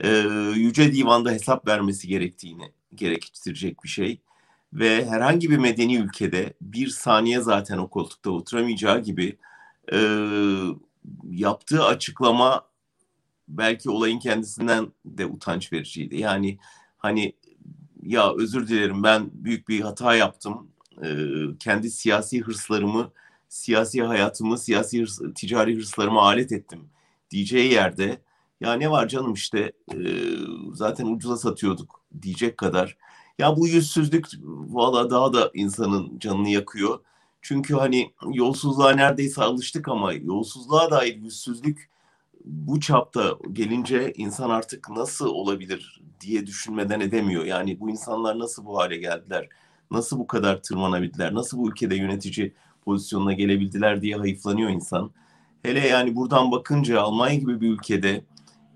Ee, 0.00 0.08
yüce 0.54 0.92
divanda 0.92 1.30
hesap 1.30 1.68
vermesi 1.68 2.08
gerektiğini 2.08 2.72
gerektirecek 2.94 3.84
bir 3.84 3.88
şey 3.88 4.20
ve 4.72 5.06
herhangi 5.06 5.50
bir 5.50 5.58
medeni 5.58 5.96
ülkede 5.96 6.54
bir 6.60 6.88
saniye 6.88 7.40
zaten 7.40 7.78
o 7.78 7.90
koltukta 7.90 8.30
oturamayacağı 8.30 9.02
gibi 9.02 9.38
e, 9.92 9.98
yaptığı 11.30 11.84
açıklama 11.84 12.68
belki 13.48 13.90
olayın 13.90 14.18
kendisinden 14.18 14.92
de 15.04 15.26
utanç 15.26 15.72
vericiydi. 15.72 16.16
Yani 16.16 16.58
hani 16.98 17.32
ya 18.02 18.34
özür 18.34 18.68
dilerim 18.68 19.02
ben 19.02 19.30
büyük 19.32 19.68
bir 19.68 19.80
hata 19.80 20.14
yaptım. 20.14 20.70
E, 21.04 21.08
kendi 21.60 21.90
siyasi 21.90 22.40
hırslarımı, 22.40 23.12
siyasi 23.48 24.02
hayatımı, 24.02 24.58
siyasi 24.58 25.00
hırs, 25.00 25.20
ticari 25.34 25.76
hırslarıma 25.76 26.22
alet 26.22 26.52
ettim 26.52 26.88
diyeceği 27.30 27.72
yerde 27.72 28.20
ya 28.60 28.72
ne 28.74 28.90
var 28.90 29.08
canım 29.08 29.32
işte 29.34 29.72
e, 29.94 29.98
zaten 30.72 31.06
ucuza 31.06 31.36
satıyorduk 31.36 32.02
diyecek 32.22 32.56
kadar 32.58 32.96
ya 33.38 33.56
bu 33.56 33.68
yüzsüzlük 33.68 34.26
valla 34.44 35.10
daha 35.10 35.32
da 35.32 35.50
insanın 35.54 36.18
canını 36.18 36.48
yakıyor. 36.48 37.00
Çünkü 37.42 37.74
hani 37.74 38.14
yolsuzluğa 38.32 38.92
neredeyse 38.92 39.42
alıştık 39.42 39.88
ama 39.88 40.12
yolsuzluğa 40.12 40.90
dair 40.90 41.16
yüzsüzlük 41.16 41.90
bu 42.44 42.80
çapta 42.80 43.38
gelince 43.52 44.12
insan 44.16 44.50
artık 44.50 44.90
nasıl 44.90 45.26
olabilir 45.26 46.00
diye 46.20 46.46
düşünmeden 46.46 47.00
edemiyor. 47.00 47.44
Yani 47.44 47.80
bu 47.80 47.90
insanlar 47.90 48.38
nasıl 48.38 48.64
bu 48.64 48.78
hale 48.78 48.96
geldiler? 48.96 49.48
Nasıl 49.90 50.18
bu 50.18 50.26
kadar 50.26 50.62
tırmanabildiler? 50.62 51.34
Nasıl 51.34 51.58
bu 51.58 51.68
ülkede 51.68 51.96
yönetici 51.96 52.54
pozisyonuna 52.86 53.32
gelebildiler 53.32 54.02
diye 54.02 54.16
hayıflanıyor 54.16 54.70
insan. 54.70 55.10
Hele 55.62 55.88
yani 55.88 56.16
buradan 56.16 56.52
bakınca 56.52 57.00
Almanya 57.00 57.34
gibi 57.34 57.60
bir 57.60 57.70
ülkede 57.70 58.24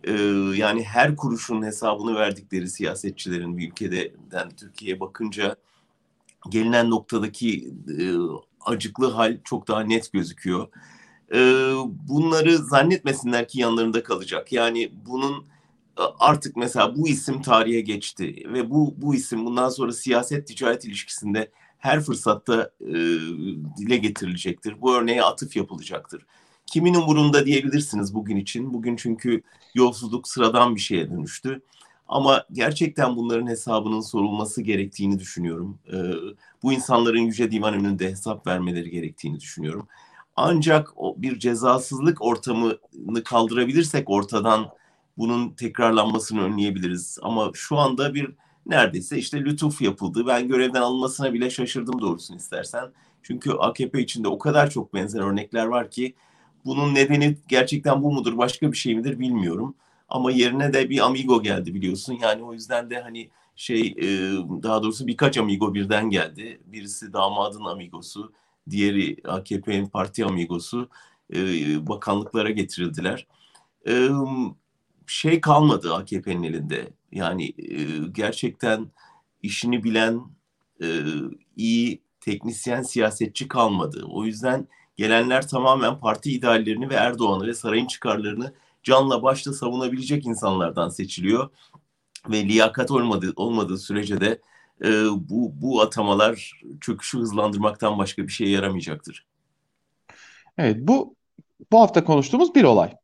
e, 0.05 0.13
yani 0.57 0.85
her 0.85 1.17
kuruşun 1.17 1.63
hesabını 1.63 2.15
verdikleri 2.15 2.69
siyasetçilerin 2.69 3.59
bir 3.59 3.69
ülkeden 3.69 4.51
Türkiye'ye 4.57 5.01
bakınca 5.01 5.57
gelinen 6.49 6.91
noktadaki 6.91 7.75
e, 7.99 8.05
acıklı 8.61 9.11
hal 9.11 9.39
çok 9.45 9.69
daha 9.69 9.81
net 9.81 10.13
gözüküyor. 10.13 10.69
E, 11.35 11.39
bunları 12.09 12.59
zannetmesinler 12.59 13.49
ki 13.49 13.61
yanlarında 13.61 14.03
kalacak. 14.03 14.53
Yani 14.53 14.93
bunun 15.07 15.45
e, 15.99 16.03
artık 16.19 16.57
mesela 16.57 16.97
bu 16.97 17.09
isim 17.09 17.43
tarihe 17.43 17.81
geçti 17.81 18.43
ve 18.53 18.71
bu 18.71 18.95
bu 18.97 19.15
isim 19.15 19.47
bundan 19.47 19.69
sonra 19.69 19.93
siyaset 19.93 20.47
ticaret 20.47 20.85
ilişkisinde 20.85 21.51
her 21.81 22.01
fırsatta 22.01 22.71
e, 22.81 22.95
dile 23.79 23.97
getirilecektir. 23.97 24.81
Bu 24.81 24.95
örneğe 24.95 25.23
atıf 25.23 25.57
yapılacaktır. 25.57 26.27
Kimin 26.67 26.95
umurunda 26.95 27.47
diyebilirsiniz 27.47 28.15
bugün 28.15 28.37
için. 28.37 28.75
Bugün 28.75 28.97
çünkü 28.97 29.43
yolsuzluk 29.75 30.29
sıradan 30.29 30.75
bir 30.75 30.81
şeye 30.81 31.11
dönüştü. 31.11 31.63
Ama 32.09 32.45
gerçekten 32.53 33.17
bunların 33.17 33.47
hesabının 33.47 34.01
sorulması 34.01 34.63
gerektiğini 34.63 35.19
düşünüyorum. 35.19 35.79
E, 35.93 35.97
bu 36.63 36.73
insanların 36.73 37.19
Yüce 37.21 37.51
Divan 37.51 37.75
önünde 37.75 38.11
hesap 38.11 38.47
vermeleri 38.47 38.91
gerektiğini 38.91 39.41
düşünüyorum. 39.41 39.89
Ancak 40.37 40.93
o 40.97 41.23
bir 41.23 41.39
cezasızlık 41.39 42.23
ortamını 42.23 43.25
kaldırabilirsek 43.25 44.11
ortadan 44.11 44.71
bunun 45.19 45.51
tekrarlanmasını 45.51 46.43
önleyebiliriz. 46.43 47.19
Ama 47.23 47.51
şu 47.55 47.79
anda 47.79 48.15
bir 48.15 48.31
neredeyse 48.67 49.19
işte 49.19 49.41
lütuf 49.41 49.83
yapıldı. 49.83 50.27
Ben 50.27 50.49
görevden 50.49 50.81
alınmasına 50.81 51.33
bile 51.33 51.51
şaşırdım 51.51 52.01
doğrusunu 52.01 52.37
istersen. 52.37 52.93
Çünkü 53.23 53.51
AKP 53.53 54.03
içinde 54.03 54.29
o 54.29 54.39
kadar 54.39 54.71
çok 54.71 54.95
benzer 54.95 55.21
örnekler 55.21 55.67
var 55.67 55.91
ki 55.91 56.15
bunun 56.65 56.95
nedeni 56.95 57.37
gerçekten 57.49 58.03
bu 58.03 58.13
mudur 58.13 58.39
başka 58.39 58.73
bir 58.73 58.77
şey 58.77 58.95
midir 58.95 59.19
bilmiyorum. 59.19 59.75
Ama 60.09 60.31
yerine 60.31 60.73
de 60.73 60.91
bir 60.91 60.99
amigo 61.07 61.43
geldi 61.43 61.75
biliyorsun. 61.75 62.19
Yani 62.23 62.43
o 62.43 62.53
yüzden 62.53 62.91
de 62.91 63.01
hani 63.01 63.31
şey 63.57 63.81
e, 63.81 64.07
daha 64.63 64.83
doğrusu 64.83 65.07
birkaç 65.07 65.39
amigo 65.39 65.75
birden 65.75 66.11
geldi. 66.11 66.61
Birisi 66.67 67.13
damadın 67.13 67.65
amigosu, 67.65 68.33
diğeri 68.71 69.17
AKP'nin 69.25 69.87
parti 69.87 70.25
amigosu 70.25 70.89
e, 71.35 71.39
bakanlıklara 71.89 72.51
getirildiler. 72.51 73.27
Şey 75.11 75.41
kalmadı 75.41 75.95
AKP'nin 75.95 76.43
elinde. 76.43 76.89
Yani 77.13 77.55
e, 77.59 77.85
gerçekten 78.13 78.87
işini 79.43 79.85
bilen 79.85 80.21
e, 80.83 80.87
iyi 81.57 82.03
teknisyen 82.21 82.83
siyasetçi 82.83 83.49
kalmadı. 83.49 84.05
O 84.11 84.25
yüzden 84.25 84.69
gelenler 84.97 85.49
tamamen 85.49 86.01
parti 86.01 86.33
ideallerini 86.33 86.91
ve 86.91 86.95
Erdoğan'ı 86.95 87.47
ve 87.47 87.55
sarayın 87.55 87.87
çıkarlarını 87.87 88.55
canla 88.83 89.23
başla 89.23 89.53
savunabilecek 89.53 90.27
insanlardan 90.27 90.89
seçiliyor. 90.89 91.51
Ve 92.29 92.45
liyakat 92.45 92.91
olmadığı, 92.91 93.33
olmadığı 93.37 93.79
sürece 93.79 94.21
de 94.21 94.41
e, 94.85 94.91
bu, 95.29 95.53
bu 95.63 95.81
atamalar 95.81 96.63
çöküşü 96.81 97.19
hızlandırmaktan 97.19 97.99
başka 97.99 98.23
bir 98.23 98.33
şeye 98.33 98.51
yaramayacaktır. 98.51 99.27
Evet 100.59 100.77
bu 100.81 101.15
bu 101.73 101.81
hafta 101.81 102.05
konuştuğumuz 102.05 102.55
bir 102.55 102.65
olay. 102.65 102.95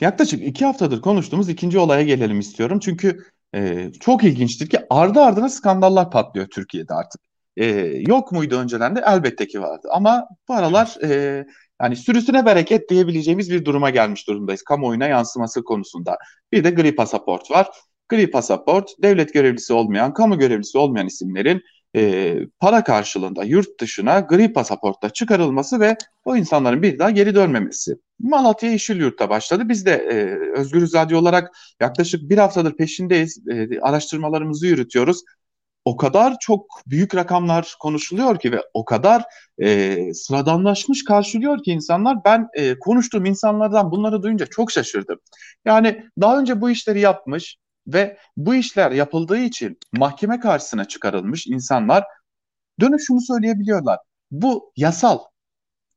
Yaklaşık 0.00 0.42
iki 0.42 0.64
haftadır 0.64 1.00
konuştuğumuz 1.00 1.48
ikinci 1.48 1.78
olaya 1.78 2.02
gelelim 2.02 2.40
istiyorum. 2.40 2.78
Çünkü 2.80 3.24
e, 3.54 3.92
çok 4.00 4.24
ilginçtir 4.24 4.68
ki 4.68 4.78
ardı 4.90 5.20
ardına 5.20 5.48
skandallar 5.48 6.10
patlıyor 6.10 6.46
Türkiye'de 6.46 6.94
artık. 6.94 7.20
E, 7.56 7.66
yok 8.08 8.32
muydu 8.32 8.56
önceden 8.56 8.96
de 8.96 9.02
elbette 9.06 9.46
ki 9.46 9.60
vardı. 9.62 9.88
Ama 9.92 10.28
bu 10.48 10.54
aralar 10.54 10.96
e, 11.02 11.44
yani 11.82 11.96
sürüsüne 11.96 12.46
bereket 12.46 12.90
diyebileceğimiz 12.90 13.50
bir 13.50 13.64
duruma 13.64 13.90
gelmiş 13.90 14.28
durumdayız. 14.28 14.62
Kamuoyuna 14.62 15.06
yansıması 15.06 15.64
konusunda. 15.64 16.18
Bir 16.52 16.64
de 16.64 16.70
gri 16.70 16.94
pasaport 16.94 17.50
var. 17.50 17.68
Gri 18.08 18.30
pasaport 18.30 18.90
devlet 19.02 19.34
görevlisi 19.34 19.72
olmayan, 19.72 20.14
kamu 20.14 20.38
görevlisi 20.38 20.78
olmayan 20.78 21.06
isimlerin 21.06 21.62
e, 21.96 22.34
para 22.60 22.84
karşılığında 22.84 23.44
yurt 23.44 23.80
dışına 23.80 24.20
gri 24.20 24.52
pasaportta 24.52 25.10
çıkarılması 25.10 25.80
ve 25.80 25.96
o 26.24 26.36
insanların 26.36 26.82
bir 26.82 26.98
daha 26.98 27.10
geri 27.10 27.34
dönmemesi. 27.34 27.96
Malatya 28.18 28.70
Yeşil 28.70 29.00
Yurt'ta 29.00 29.30
başladı. 29.30 29.68
Biz 29.68 29.86
de 29.86 29.92
e, 29.92 30.14
Özgürüz 30.58 30.94
Radyo 30.94 31.18
olarak 31.18 31.56
yaklaşık 31.80 32.30
bir 32.30 32.38
haftadır 32.38 32.76
peşindeyiz. 32.76 33.48
E, 33.48 33.80
araştırmalarımızı 33.80 34.66
yürütüyoruz. 34.66 35.22
O 35.84 35.96
kadar 35.96 36.36
çok 36.40 36.66
büyük 36.86 37.14
rakamlar 37.14 37.76
konuşuluyor 37.80 38.38
ki 38.38 38.52
ve 38.52 38.62
o 38.74 38.84
kadar 38.84 39.24
e, 39.62 39.98
sıradanlaşmış 40.14 41.04
karşılıyor 41.04 41.62
ki 41.62 41.70
insanlar. 41.70 42.24
Ben 42.24 42.48
e, 42.54 42.78
konuştuğum 42.78 43.24
insanlardan 43.24 43.90
bunları 43.90 44.22
duyunca 44.22 44.46
çok 44.46 44.72
şaşırdım. 44.72 45.18
Yani 45.64 46.02
daha 46.20 46.38
önce 46.38 46.60
bu 46.60 46.70
işleri 46.70 47.00
yapmış, 47.00 47.56
ve 47.86 48.18
bu 48.36 48.54
işler 48.54 48.90
yapıldığı 48.90 49.38
için 49.38 49.78
mahkeme 49.92 50.40
karşısına 50.40 50.84
çıkarılmış 50.84 51.46
insanlar 51.46 52.04
dönüp 52.80 53.00
şunu 53.00 53.20
söyleyebiliyorlar. 53.20 53.98
Bu 54.30 54.72
yasal. 54.76 55.18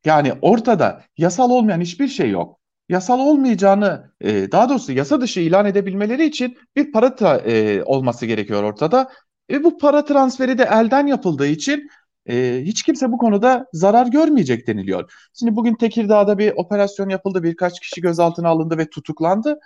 Yani 0.06 0.34
ortada 0.42 1.04
yasal 1.18 1.50
olmayan 1.50 1.82
hiçbir 1.82 2.08
şey 2.08 2.30
yok. 2.30 2.60
Yasal 2.90 3.20
olmayacağını 3.20 4.14
e, 4.22 4.52
daha 4.52 4.70
doğrusu 4.70 4.92
yasa 4.92 5.22
dışı 5.22 5.40
ilan 5.40 5.66
edebilmeleri 5.66 6.26
için 6.26 6.58
bir 6.76 6.92
para 6.92 7.38
e, 7.38 7.84
olması 7.84 8.26
gerekiyor 8.26 8.64
ortada. 8.64 9.10
E, 9.52 9.64
bu 9.64 9.78
para 9.78 10.06
transferi 10.06 10.58
de 10.58 10.64
elden 10.64 11.08
yapıldığı 11.08 11.48
için 11.48 11.90
e, 12.30 12.62
hiç 12.64 12.84
kimse 12.84 13.12
bu 13.12 13.18
konuda 13.18 13.66
zarar 13.74 14.08
görmeyecek 14.08 14.68
deniliyor. 14.68 15.12
Şimdi 15.40 15.56
bugün 15.56 15.76
Tekirdağ'da 15.76 16.38
bir 16.38 16.52
operasyon 16.56 17.10
yapıldı. 17.10 17.44
Birkaç 17.44 17.80
kişi 17.80 18.02
gözaltına 18.02 18.50
alındı 18.50 18.78
ve 18.78 18.90
tutuklandı. 18.90 19.60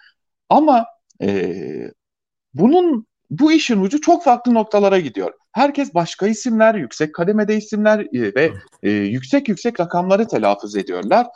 Ama 0.50 0.86
bunun 2.54 3.06
bu 3.30 3.52
işin 3.52 3.82
ucu 3.82 4.02
çok 4.02 4.24
farklı 4.24 4.54
noktalara 4.54 5.00
gidiyor. 5.00 5.34
Herkes 5.52 5.94
başka 5.94 6.28
isimler, 6.28 6.76
yüksek 6.76 7.16
kademede 7.16 7.58
isimler 7.58 8.00
e, 8.00 8.36
ve 8.36 8.52
e, 8.84 8.90
yüksek 8.90 9.50
yüksek 9.50 9.80
rakamları 9.80 10.28
telaffuz 10.28 10.76
ediyorlar. 10.76 11.28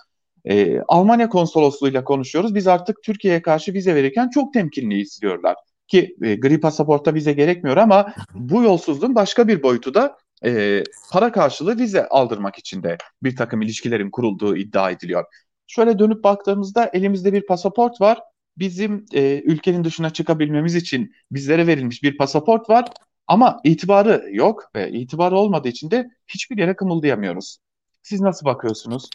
E, 0.45 0.81
Almanya 0.87 1.29
konsolosluğuyla 1.29 2.03
konuşuyoruz. 2.03 2.55
Biz 2.55 2.67
artık 2.67 3.03
Türkiye'ye 3.03 3.41
karşı 3.41 3.73
vize 3.73 3.95
verirken 3.95 4.29
çok 4.29 4.53
temkinliyiz 4.53 5.21
diyorlar. 5.21 5.55
Ki 5.87 6.15
e, 6.21 6.35
gri 6.35 6.59
pasaporta 6.59 7.13
vize 7.13 7.33
gerekmiyor 7.33 7.77
ama 7.77 8.13
bu 8.33 8.63
yolsuzluğun 8.63 9.15
başka 9.15 9.47
bir 9.47 9.63
boyutu 9.63 9.93
da 9.93 10.17
e, 10.45 10.83
para 11.11 11.31
karşılığı 11.31 11.77
vize 11.77 12.07
aldırmak 12.07 12.57
için 12.57 12.83
de 12.83 12.97
bir 13.23 13.35
takım 13.35 13.61
ilişkilerin 13.61 14.11
kurulduğu 14.11 14.55
iddia 14.55 14.91
ediliyor. 14.91 15.25
Şöyle 15.67 15.99
dönüp 15.99 16.23
baktığımızda 16.23 16.89
elimizde 16.93 17.33
bir 17.33 17.45
pasaport 17.45 18.01
var 18.01 18.19
bizim 18.59 19.05
e, 19.13 19.41
ülkenin 19.45 19.83
dışına 19.83 20.09
çıkabilmemiz 20.09 20.75
için 20.75 21.15
bizlere 21.31 21.67
verilmiş 21.67 22.03
bir 22.03 22.17
pasaport 22.17 22.69
var 22.69 22.89
ama 23.27 23.59
itibarı 23.63 24.29
yok 24.31 24.71
ve 24.75 24.91
itibarı 24.91 25.35
olmadığı 25.35 25.67
için 25.67 25.91
de 25.91 26.09
hiçbir 26.27 26.57
yere 26.57 26.75
kımıldayamıyoruz. 26.75 27.57
Siz 28.03 28.21
nasıl 28.21 28.45
bakıyorsunuz? 28.45 29.09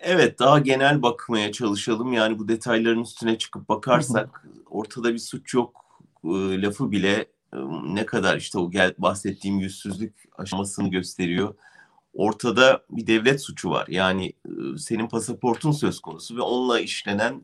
Evet 0.00 0.38
daha 0.38 0.58
genel 0.58 1.02
bakmaya 1.02 1.52
çalışalım. 1.52 2.12
Yani 2.12 2.38
bu 2.38 2.48
detayların 2.48 3.02
üstüne 3.02 3.38
çıkıp 3.38 3.68
bakarsak 3.68 4.46
ortada 4.70 5.12
bir 5.12 5.18
suç 5.18 5.54
yok 5.54 5.84
e, 6.24 6.62
lafı 6.62 6.90
bile 6.90 7.26
e, 7.52 7.56
ne 7.84 8.06
kadar 8.06 8.36
işte 8.36 8.58
o 8.58 8.70
gel, 8.70 8.94
bahsettiğim 8.98 9.58
yüzsüzlük 9.58 10.14
aşamasını 10.38 10.90
gösteriyor. 10.90 11.54
Ortada 12.14 12.84
bir 12.90 13.06
devlet 13.06 13.42
suçu 13.42 13.70
var. 13.70 13.86
Yani 13.88 14.26
e, 14.26 14.78
senin 14.78 15.08
pasaportun 15.08 15.72
söz 15.72 16.00
konusu 16.00 16.36
ve 16.36 16.40
onunla 16.40 16.80
işlenen 16.80 17.42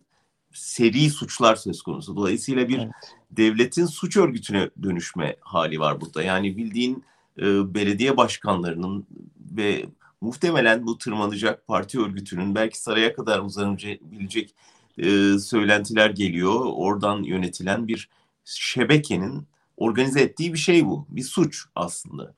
seri 0.53 1.11
suçlar 1.11 1.57
söz 1.57 1.83
konusu. 1.83 2.17
Dolayısıyla 2.17 2.69
bir 2.69 2.79
evet. 2.79 2.93
devletin 3.31 3.87
suç 3.87 4.17
örgütüne 4.17 4.71
dönüşme 4.83 5.37
hali 5.41 5.81
var 5.81 6.01
burada. 6.01 6.23
Yani 6.23 6.57
bildiğin 6.57 7.05
e, 7.39 7.75
belediye 7.75 8.17
başkanlarının 8.17 9.07
ve 9.51 9.87
muhtemelen 10.21 10.87
bu 10.87 10.99
tırmanacak 10.99 11.67
parti 11.67 12.01
örgütünün 12.01 12.55
belki 12.55 12.81
saraya 12.81 13.15
kadar 13.15 13.41
uzanabilecek 13.41 14.55
e, 14.99 15.39
söylentiler 15.39 16.11
geliyor. 16.11 16.61
Oradan 16.65 17.23
yönetilen 17.23 17.89
bir 17.89 18.09
şebekenin 18.45 19.47
organize 19.77 20.21
ettiği 20.21 20.53
bir 20.53 20.59
şey 20.59 20.87
bu. 20.87 21.07
Bir 21.09 21.23
suç 21.23 21.65
aslında. 21.75 22.35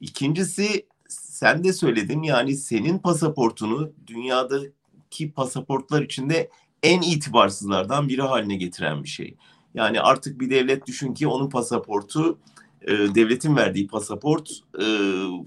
İkincisi 0.00 0.86
sen 1.08 1.64
de 1.64 1.72
söyledin 1.72 2.22
yani 2.22 2.56
senin 2.56 2.98
pasaportunu 2.98 3.92
dünyadaki 4.06 5.32
pasaportlar 5.32 6.02
içinde 6.02 6.50
en 6.86 7.00
itibarsızlardan 7.00 8.08
biri 8.08 8.22
haline 8.22 8.56
getiren 8.56 9.02
bir 9.02 9.08
şey. 9.08 9.34
Yani 9.74 10.00
artık 10.00 10.40
bir 10.40 10.50
devlet 10.50 10.86
düşün 10.86 11.14
ki 11.14 11.28
onun 11.28 11.50
pasaportu 11.50 12.38
e, 12.82 12.92
devletin 12.92 13.56
verdiği 13.56 13.86
pasaport 13.86 14.50
e, 14.80 14.84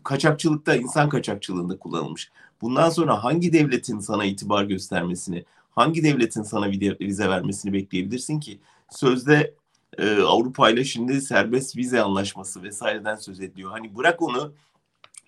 kaçakçılıkta 0.04 0.76
insan 0.76 1.10
kaçakçılığında 1.10 1.80
kullanılmış. 1.80 2.32
Bundan 2.62 2.90
sonra 2.90 3.24
hangi 3.24 3.54
devletin 3.54 4.00
sana 4.00 4.26
itibar 4.26 4.64
göstermesini, 4.64 5.46
hangi 5.72 6.04
devletin 6.04 6.44
sana 6.44 6.72
vize 7.00 7.30
vermesini 7.30 7.74
bekleyebilirsin 7.74 8.40
ki? 8.40 8.60
Sözde 8.90 9.54
e, 9.98 10.22
Avrupa 10.22 10.70
ile 10.70 10.84
şimdi 10.84 11.22
serbest 11.22 11.78
vize 11.78 12.02
anlaşması 12.02 12.64
vesaireden 12.64 13.16
söz 13.16 13.42
ediliyor. 13.42 13.72
Hani 13.72 13.96
bırak 13.96 14.22
onu 14.22 14.54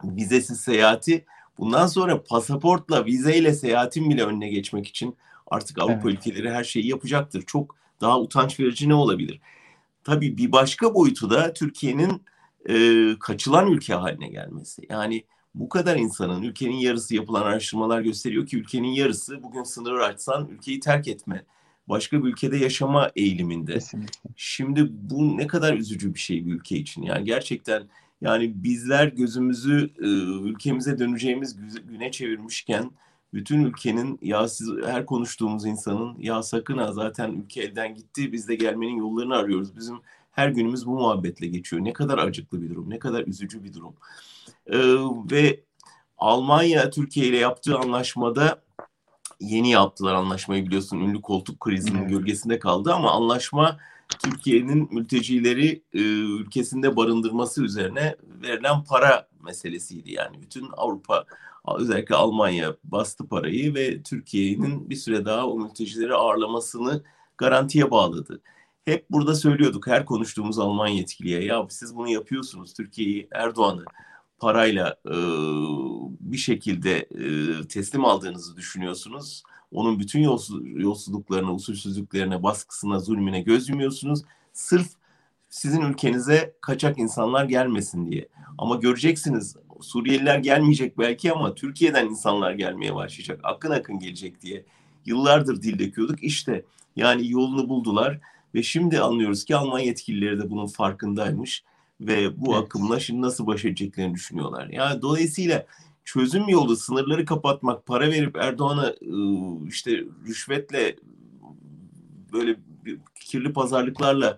vizesiz 0.03 0.60
seyahati 0.60 1.25
bundan 1.58 1.88
sonra 1.88 2.24
pasaportla 2.24 3.06
vizeyle 3.06 3.53
seyahatin 3.53 4.10
bile 4.10 4.24
önüne 4.24 4.50
geçmek 4.50 4.88
için 4.88 5.15
artık 5.51 5.79
Avrupa 5.79 6.10
evet. 6.10 6.20
ülkeleri 6.20 6.51
her 6.51 6.63
şeyi 6.63 6.88
yapacaktır. 6.88 7.41
Çok 7.41 7.75
daha 8.01 8.20
utanç 8.20 8.60
verici 8.60 8.89
ne 8.89 8.93
olabilir? 8.93 9.39
Tabii 10.03 10.38
bir 10.38 10.51
başka 10.51 10.96
boyutu 10.96 11.29
da 11.29 11.53
Türkiye'nin 11.53 12.24
e, 12.70 12.75
kaçılan 13.20 13.72
ülke 13.72 13.93
haline 13.93 14.27
gelmesi. 14.27 14.81
Yani 14.89 15.24
bu 15.55 15.70
kadar 15.70 15.98
insanın 15.98 16.41
ülkenin 16.41 16.75
yarısı 16.75 17.15
yapılan 17.15 17.41
araştırmalar 17.41 18.01
gösteriyor 18.01 18.46
ki 18.46 18.58
ülkenin 18.58 18.88
yarısı 18.88 19.43
bugün 19.43 19.63
sınır 19.63 19.93
açsan 19.93 20.48
ülkeyi 20.48 20.79
terk 20.79 21.08
etme 21.08 21.46
başka 21.89 22.24
bir 22.24 22.29
ülkede 22.29 22.58
yaşama 22.58 23.12
eğiliminde. 23.15 23.74
Kesinlikle. 23.74 24.29
Şimdi 24.36 24.88
bu 24.91 25.38
ne 25.38 25.48
kadar 25.48 25.74
üzücü 25.74 26.13
bir 26.13 26.20
şey 26.20 26.46
bir 26.46 26.53
ülke 26.53 26.77
için. 26.77 27.01
Yani 27.01 27.25
gerçekten 27.25 27.84
yani 28.22 28.63
bizler 28.63 29.08
gözümüzü 29.08 29.89
e, 30.00 30.08
ülkemize 30.50 31.00
döneceğimiz 31.00 31.55
güne 31.88 32.12
çevirmişken 32.12 32.91
bütün 33.33 33.63
ülkenin 33.65 34.19
ya 34.21 34.47
siz 34.47 34.69
her 34.85 35.05
konuştuğumuz 35.05 35.65
insanın 35.65 36.15
ya 36.19 36.43
sakın 36.43 36.77
ha 36.77 36.91
zaten 36.91 37.31
ülke 37.31 37.61
elden 37.61 37.95
gitti 37.95 38.31
biz 38.31 38.47
de 38.47 38.55
gelmenin 38.55 38.95
yollarını 38.95 39.35
arıyoruz. 39.35 39.75
Bizim 39.75 40.01
her 40.31 40.50
günümüz 40.50 40.85
bu 40.85 40.91
muhabbetle 40.91 41.47
geçiyor. 41.47 41.83
Ne 41.83 41.93
kadar 41.93 42.17
acıklı 42.17 42.61
bir 42.61 42.69
durum, 42.69 42.89
ne 42.89 43.00
kadar 43.00 43.27
üzücü 43.27 43.63
bir 43.63 43.73
durum. 43.73 43.93
Ee, 44.67 44.77
ve 45.31 45.59
Almanya 46.17 46.89
Türkiye 46.89 47.27
ile 47.27 47.38
yaptığı 47.38 47.77
anlaşmada 47.77 48.61
yeni 49.39 49.71
yaptılar 49.71 50.13
anlaşmayı 50.13 50.65
biliyorsun. 50.65 51.00
Ünlü 51.00 51.21
koltuk 51.21 51.59
krizinin 51.59 52.07
gölgesinde 52.07 52.59
kaldı 52.59 52.93
ama 52.93 53.11
anlaşma 53.11 53.77
Türkiye'nin 54.19 54.88
mültecileri 54.91 55.83
e, 55.93 56.00
ülkesinde 56.39 56.95
barındırması 56.95 57.63
üzerine 57.63 58.15
verilen 58.43 58.83
para 58.83 59.27
meselesiydi. 59.43 60.11
Yani 60.11 60.41
bütün 60.41 60.69
Avrupa 60.77 61.25
özellikle 61.77 62.15
Almanya 62.15 62.75
bastı 62.84 63.27
parayı 63.27 63.75
ve 63.75 64.03
Türkiye'nin 64.03 64.89
bir 64.89 64.96
süre 64.96 65.25
daha 65.25 65.48
o 65.48 65.60
mültecileri 65.60 66.15
ağırlamasını 66.15 67.03
garantiye 67.38 67.91
bağladı. 67.91 68.41
Hep 68.86 69.10
burada 69.10 69.36
söylüyorduk 69.36 69.88
her 69.88 70.06
konuştuğumuz 70.06 70.60
Alman 70.60 70.88
yetkiliye 70.88 71.44
ya 71.44 71.68
siz 71.70 71.96
bunu 71.96 72.10
yapıyorsunuz 72.10 72.74
Türkiye'yi 72.74 73.27
Erdoğan'ı 73.32 73.86
parayla 74.39 74.96
e, 75.06 75.15
bir 76.20 76.38
şekilde 76.38 76.98
e, 76.98 77.68
teslim 77.68 78.06
aldığınızı 78.06 78.56
düşünüyorsunuz. 78.56 79.44
Onun 79.72 80.00
bütün 80.00 80.20
yolsuz, 80.20 80.62
yolsuzluklarına, 80.65 81.53
usulsüzlüklerine, 81.53 82.44
baskısına, 82.44 83.00
zulmüne 83.00 83.41
göz 83.41 83.70
yumuyorsunuz. 83.70 84.22
Sırf 84.53 84.88
sizin 85.50 85.82
ülkenize 85.82 86.56
kaçak 86.62 87.00
insanlar 87.00 87.46
gelmesin 87.46 88.12
diye. 88.12 88.27
Ama 88.58 88.75
göreceksiniz 88.75 89.56
Suriyeliler 89.83 90.39
gelmeyecek 90.39 90.97
belki 90.97 91.31
ama 91.31 91.55
Türkiye'den 91.55 92.07
insanlar 92.07 92.51
gelmeye 92.51 92.95
başlayacak. 92.95 93.39
Akın 93.43 93.71
akın 93.71 94.00
gelecek 94.00 94.41
diye. 94.41 94.65
Yıllardır 95.05 95.61
dil 95.61 95.79
döküyorduk. 95.79 96.23
İşte 96.23 96.65
yani 96.95 97.29
yolunu 97.29 97.69
buldular 97.69 98.19
ve 98.55 98.63
şimdi 98.63 99.00
anlıyoruz 99.00 99.45
ki 99.45 99.55
Alman 99.55 99.79
yetkilileri 99.79 100.39
de 100.39 100.50
bunun 100.50 100.67
farkındaymış 100.67 101.63
ve 102.01 102.41
bu 102.41 102.53
evet. 102.53 102.63
akımla 102.63 103.00
şimdi 103.00 103.21
nasıl 103.21 103.47
baş 103.47 103.65
edeceklerini 103.65 104.13
düşünüyorlar. 104.13 104.67
Yani 104.67 105.01
dolayısıyla 105.01 105.65
çözüm 106.05 106.50
yolu 106.50 106.75
sınırları 106.75 107.25
kapatmak, 107.25 107.85
para 107.85 108.07
verip 108.11 108.38
Erdoğan'a 108.38 108.93
işte 109.67 110.03
rüşvetle 110.27 110.95
böyle 112.33 112.55
kirli 113.15 113.53
pazarlıklarla 113.53 114.38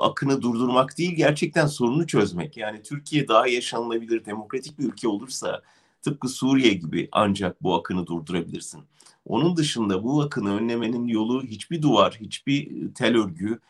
akını 0.00 0.42
durdurmak 0.42 0.98
değil, 0.98 1.14
gerçekten 1.16 1.66
sorunu 1.66 2.06
çözmek. 2.06 2.56
Yani 2.56 2.82
Türkiye 2.82 3.28
daha 3.28 3.46
yaşanılabilir, 3.46 4.24
demokratik 4.24 4.78
bir 4.78 4.84
ülke 4.84 5.08
olursa 5.08 5.62
tıpkı 6.02 6.28
Suriye 6.28 6.74
gibi 6.74 7.08
ancak 7.12 7.62
bu 7.62 7.74
akını 7.74 8.06
durdurabilirsin. 8.06 8.80
Onun 9.26 9.56
dışında 9.56 10.04
bu 10.04 10.22
akını 10.22 10.56
önlemenin 10.56 11.06
yolu 11.06 11.42
hiçbir 11.42 11.82
duvar, 11.82 12.18
hiçbir 12.20 12.88
tel 12.94 13.16
örgü, 13.16 13.60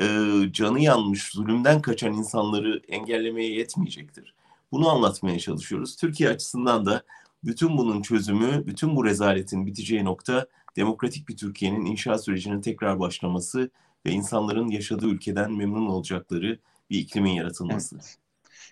e, 0.00 0.04
canı 0.52 0.80
yanmış, 0.80 1.30
zulümden 1.30 1.82
kaçan 1.82 2.12
insanları 2.12 2.82
engellemeye 2.88 3.52
yetmeyecektir. 3.52 4.34
Bunu 4.72 4.88
anlatmaya 4.88 5.38
çalışıyoruz. 5.38 5.96
Türkiye 5.96 6.28
açısından 6.28 6.86
da 6.86 7.02
bütün 7.44 7.78
bunun 7.78 8.02
çözümü, 8.02 8.66
bütün 8.66 8.96
bu 8.96 9.04
rezaletin 9.04 9.66
biteceği 9.66 10.04
nokta 10.04 10.46
demokratik 10.76 11.28
bir 11.28 11.36
Türkiye'nin 11.36 11.84
inşa 11.84 12.18
sürecinin 12.18 12.60
tekrar 12.60 13.00
başlaması 13.00 13.70
ve 14.06 14.10
insanların 14.10 14.68
yaşadığı 14.68 15.06
ülkeden 15.06 15.52
memnun 15.52 15.86
olacakları 15.86 16.58
bir 16.90 16.98
iklimin 16.98 17.30
yaratılması. 17.32 17.96
Evet. 17.96 18.16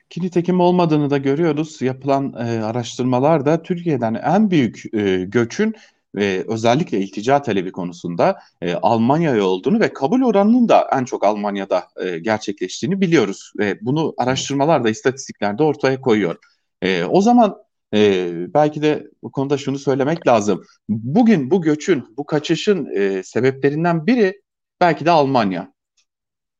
Ki 0.08 0.52
olmadığını 0.52 1.10
da 1.10 1.18
görüyoruz. 1.18 1.82
Yapılan 1.82 2.32
e, 2.32 2.62
araştırmalarda 2.62 3.62
Türkiye'den 3.62 4.14
en 4.14 4.50
büyük 4.50 4.94
e, 4.94 5.24
göçün 5.24 5.74
ve 6.14 6.44
özellikle 6.48 7.00
iltica 7.00 7.42
talebi 7.42 7.72
konusunda 7.72 8.38
e, 8.62 8.74
Almanya'ya 8.74 9.44
olduğunu 9.44 9.80
ve 9.80 9.92
kabul 9.92 10.22
oranının 10.22 10.68
da 10.68 10.88
en 10.92 11.04
çok 11.04 11.24
Almanya'da 11.24 11.88
e, 12.04 12.18
gerçekleştiğini 12.18 13.00
biliyoruz. 13.00 13.52
Ve 13.58 13.78
bunu 13.80 14.14
araştırmalar 14.18 14.84
da 14.84 14.90
istatistiklerde 14.90 15.62
ortaya 15.62 16.00
koyuyor. 16.00 16.36
E, 16.82 17.04
o 17.04 17.20
zaman 17.20 17.56
e, 17.94 18.30
belki 18.54 18.82
de 18.82 19.10
bu 19.22 19.32
konuda 19.32 19.58
şunu 19.58 19.78
söylemek 19.78 20.26
lazım. 20.26 20.64
Bugün 20.88 21.50
bu 21.50 21.62
göçün, 21.62 22.04
bu 22.16 22.26
kaçışın 22.26 22.86
e, 22.96 23.22
sebeplerinden 23.22 24.06
biri 24.06 24.43
belki 24.84 25.06
de 25.06 25.10
Almanya, 25.10 25.72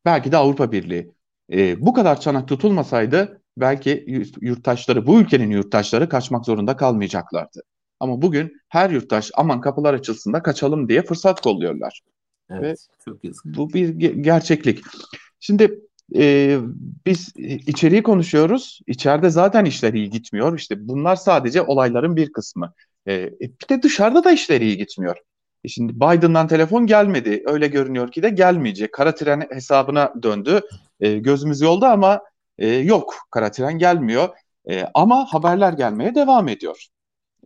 belki 0.05 0.33
de 0.33 0.37
Avrupa 0.37 0.73
Birliği. 0.73 1.13
E, 1.53 1.81
bu 1.87 1.93
kadar 1.93 2.21
çanak 2.21 2.49
tutulmasaydı 2.49 3.43
belki 3.57 4.05
yurttaşları, 4.41 5.07
bu 5.07 5.21
ülkenin 5.21 5.51
yurttaşları 5.51 6.09
kaçmak 6.09 6.45
zorunda 6.45 6.77
kalmayacaklardı. 6.77 7.63
Ama 8.01 8.23
bugün 8.23 8.53
her 8.69 8.91
yurttaş 8.91 9.31
aman 9.35 9.61
kapılar 9.61 9.95
açılsın 9.95 10.33
da 10.33 10.43
kaçalım 10.43 10.89
diye 10.89 11.03
fırsat 11.03 11.41
kolluyorlar. 11.41 12.01
Evet, 12.51 12.63
Ve 12.63 12.75
çok 13.05 13.25
yazık. 13.25 13.45
Bu 13.45 13.73
bir 13.73 13.89
ge- 13.89 14.23
gerçeklik. 14.23 14.81
Şimdi 15.41 15.81
e, 16.17 16.59
biz 17.07 17.33
içeriği 17.67 18.03
konuşuyoruz. 18.03 18.81
İçeride 18.87 19.31
zaten 19.31 19.65
işler 19.65 19.93
iyi 19.93 20.11
gitmiyor. 20.11 20.59
İşte 20.59 20.89
bunlar 20.89 21.17
sadece 21.17 21.63
olayların 21.63 22.17
bir 22.17 22.33
kısmı. 22.33 22.73
E, 23.09 23.31
bir 23.41 23.69
de 23.69 23.83
dışarıda 23.83 24.25
da 24.25 24.33
işler 24.33 24.61
iyi 24.61 24.77
gitmiyor. 24.77 25.17
E 25.65 25.69
şimdi 25.69 25.97
Biden'dan 25.97 26.49
telefon 26.49 26.87
gelmedi. 26.87 27.43
Öyle 27.47 27.69
görünüyor 27.69 28.13
ki 28.13 28.23
de 28.23 28.31
gelmeyecek. 28.31 28.93
Kara 28.93 29.15
tren 29.15 29.47
hesabına 29.51 30.13
döndü. 30.23 30.61
E, 31.01 31.19
gözümüz 31.19 31.61
yolda 31.61 31.91
ama 31.91 32.21
e, 32.59 32.69
yok. 32.69 33.15
Kara 33.31 33.51
tren 33.51 33.79
gelmiyor. 33.79 34.29
E, 34.71 34.85
ama 34.95 35.27
haberler 35.33 35.73
gelmeye 35.73 36.15
devam 36.15 36.49
ediyor. 36.49 36.87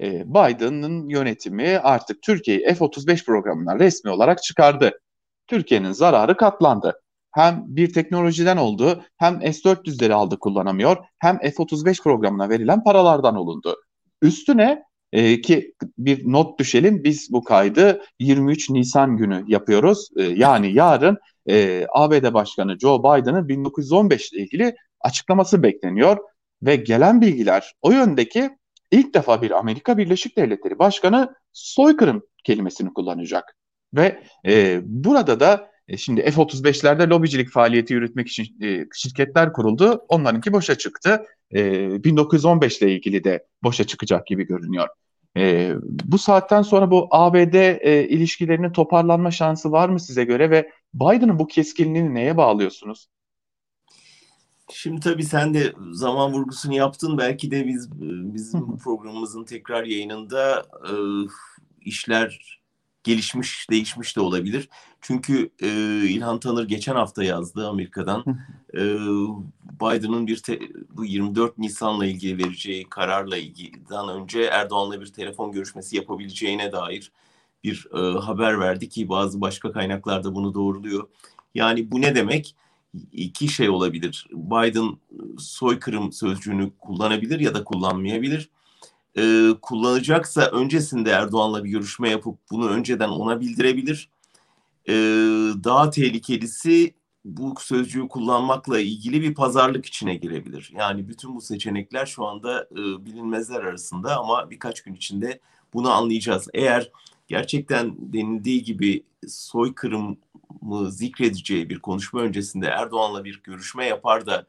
E, 0.00 0.24
Biden'ın 0.26 1.08
yönetimi 1.08 1.78
artık 1.78 2.22
Türkiye'yi 2.22 2.74
F-35 2.74 3.24
programından 3.24 3.78
resmi 3.78 4.10
olarak 4.10 4.42
çıkardı. 4.42 5.00
Türkiye'nin 5.46 5.92
zararı 5.92 6.36
katlandı. 6.36 7.00
Hem 7.32 7.64
bir 7.66 7.92
teknolojiden 7.92 8.56
oldu, 8.56 9.04
hem 9.16 9.40
S-400'leri 9.40 10.12
aldı 10.12 10.38
kullanamıyor, 10.38 10.96
hem 11.18 11.38
F-35 11.38 12.02
programına 12.02 12.48
verilen 12.48 12.84
paralardan 12.84 13.36
olundu. 13.36 13.76
Üstüne 14.22 14.84
e, 15.12 15.40
ki 15.40 15.74
bir 15.98 16.32
not 16.32 16.58
düşelim, 16.58 17.04
biz 17.04 17.32
bu 17.32 17.44
kaydı 17.44 18.02
23 18.18 18.70
Nisan 18.70 19.16
günü 19.16 19.44
yapıyoruz. 19.46 20.08
E, 20.16 20.22
yani 20.22 20.72
yarın 20.72 21.18
e, 21.50 21.86
ABD 21.94 22.34
Başkanı 22.34 22.78
Joe 22.78 22.98
Biden'ın 22.98 23.48
1915 23.48 24.32
ile 24.32 24.42
ilgili 24.42 24.74
açıklaması 25.00 25.62
bekleniyor. 25.62 26.18
Ve 26.62 26.76
gelen 26.76 27.20
bilgiler 27.20 27.74
o 27.82 27.90
yöndeki 27.90 28.50
ilk 28.90 29.14
defa 29.14 29.42
bir 29.42 29.50
Amerika 29.50 29.98
Birleşik 29.98 30.36
Devletleri 30.36 30.78
Başkanı 30.78 31.34
soykırım 31.52 32.22
kelimesini 32.44 32.94
kullanacak. 32.94 33.56
Ve 33.94 34.22
e, 34.46 34.80
burada 34.84 35.40
da 35.40 35.70
e, 35.88 35.96
şimdi 35.96 36.22
F-35'lerde 36.22 37.10
lobicilik 37.10 37.50
faaliyeti 37.50 37.94
yürütmek 37.94 38.28
için 38.28 38.62
e, 38.62 38.86
şirketler 38.94 39.52
kuruldu. 39.52 40.04
Onlarınki 40.08 40.52
boşa 40.52 40.78
çıktı. 40.78 41.24
E, 41.54 42.04
1915 42.04 42.82
ile 42.82 42.92
ilgili 42.92 43.24
de 43.24 43.46
boşa 43.62 43.84
çıkacak 43.84 44.26
gibi 44.26 44.46
görünüyor. 44.46 44.88
E, 45.36 45.74
bu 46.04 46.18
saatten 46.18 46.62
sonra 46.62 46.90
bu 46.90 47.08
ABD 47.10 47.54
e, 47.54 48.08
ilişkilerinin 48.08 48.72
toparlanma 48.72 49.30
şansı 49.30 49.72
var 49.72 49.88
mı 49.88 50.00
size 50.00 50.24
göre 50.24 50.50
ve 50.50 50.70
Biden'ın 50.94 51.38
bu 51.38 51.46
keskinliğini 51.46 52.14
neye 52.14 52.36
bağlıyorsunuz? 52.36 53.08
Şimdi 54.72 55.00
tabii 55.00 55.24
sen 55.24 55.54
de 55.54 55.72
zaman 55.92 56.32
vurgusunu 56.32 56.74
yaptın. 56.74 57.18
Belki 57.18 57.50
de 57.50 57.66
biz 57.66 57.90
bizim 58.34 58.78
programımızın 58.78 59.44
tekrar 59.44 59.84
yayınında 59.84 60.66
e, 60.84 60.92
işler 61.80 62.57
gelişmiş, 63.08 63.70
değişmiş 63.70 64.16
de 64.16 64.20
olabilir. 64.20 64.68
Çünkü 65.00 65.50
e, 65.62 65.68
İlhan 66.08 66.40
Tanır 66.40 66.68
geçen 66.68 66.94
hafta 66.94 67.24
yazdı 67.24 67.68
Amerika'dan. 67.68 68.24
e, 68.74 68.82
Biden'ın 69.80 70.26
bir 70.26 70.36
te, 70.36 70.60
bu 70.90 71.04
24 71.04 71.58
Nisan'la 71.58 72.06
ilgili 72.06 72.44
vereceği 72.44 72.84
kararla 72.90 73.36
ilgiden 73.36 74.08
önce 74.08 74.42
Erdoğan'la 74.42 75.00
bir 75.00 75.06
telefon 75.06 75.52
görüşmesi 75.52 75.96
yapabileceğine 75.96 76.72
dair 76.72 77.12
bir 77.64 77.86
e, 77.94 78.18
haber 78.18 78.60
verdi 78.60 78.88
ki 78.88 79.08
bazı 79.08 79.40
başka 79.40 79.72
kaynaklarda 79.72 80.34
bunu 80.34 80.54
doğruluyor. 80.54 81.08
Yani 81.54 81.90
bu 81.90 82.00
ne 82.00 82.14
demek? 82.14 82.56
İki 83.12 83.48
şey 83.48 83.68
olabilir. 83.68 84.26
Biden 84.32 84.96
soykırım 85.38 86.12
sözcüğünü 86.12 86.70
kullanabilir 86.78 87.40
ya 87.40 87.54
da 87.54 87.64
kullanmayabilir. 87.64 88.50
Ee, 89.16 89.50
kullanacaksa 89.62 90.50
öncesinde 90.50 91.10
Erdoğan'la 91.10 91.64
bir 91.64 91.70
görüşme 91.70 92.10
yapıp 92.10 92.38
bunu 92.50 92.68
önceden 92.68 93.08
ona 93.08 93.40
bildirebilir. 93.40 94.10
Ee, 94.88 94.92
daha 95.64 95.90
tehlikelisi 95.90 96.94
bu 97.24 97.54
sözcüğü 97.60 98.08
kullanmakla 98.08 98.80
ilgili 98.80 99.22
bir 99.22 99.34
pazarlık 99.34 99.86
içine 99.86 100.14
girebilir. 100.14 100.72
Yani 100.74 101.08
bütün 101.08 101.36
bu 101.36 101.40
seçenekler 101.40 102.06
şu 102.06 102.26
anda 102.26 102.68
e, 102.72 103.04
bilinmezler 103.06 103.60
arasında 103.60 104.16
ama 104.16 104.50
birkaç 104.50 104.82
gün 104.82 104.94
içinde 104.94 105.40
bunu 105.74 105.90
anlayacağız. 105.90 106.48
Eğer 106.54 106.90
gerçekten 107.28 107.96
denildiği 107.98 108.62
gibi 108.62 109.04
soykırımı 109.28 110.16
zikredeceği 110.90 111.70
bir 111.70 111.78
konuşma 111.78 112.20
öncesinde 112.20 112.66
Erdoğan'la 112.66 113.24
bir 113.24 113.40
görüşme 113.44 113.86
yapar 113.86 114.26
da 114.26 114.46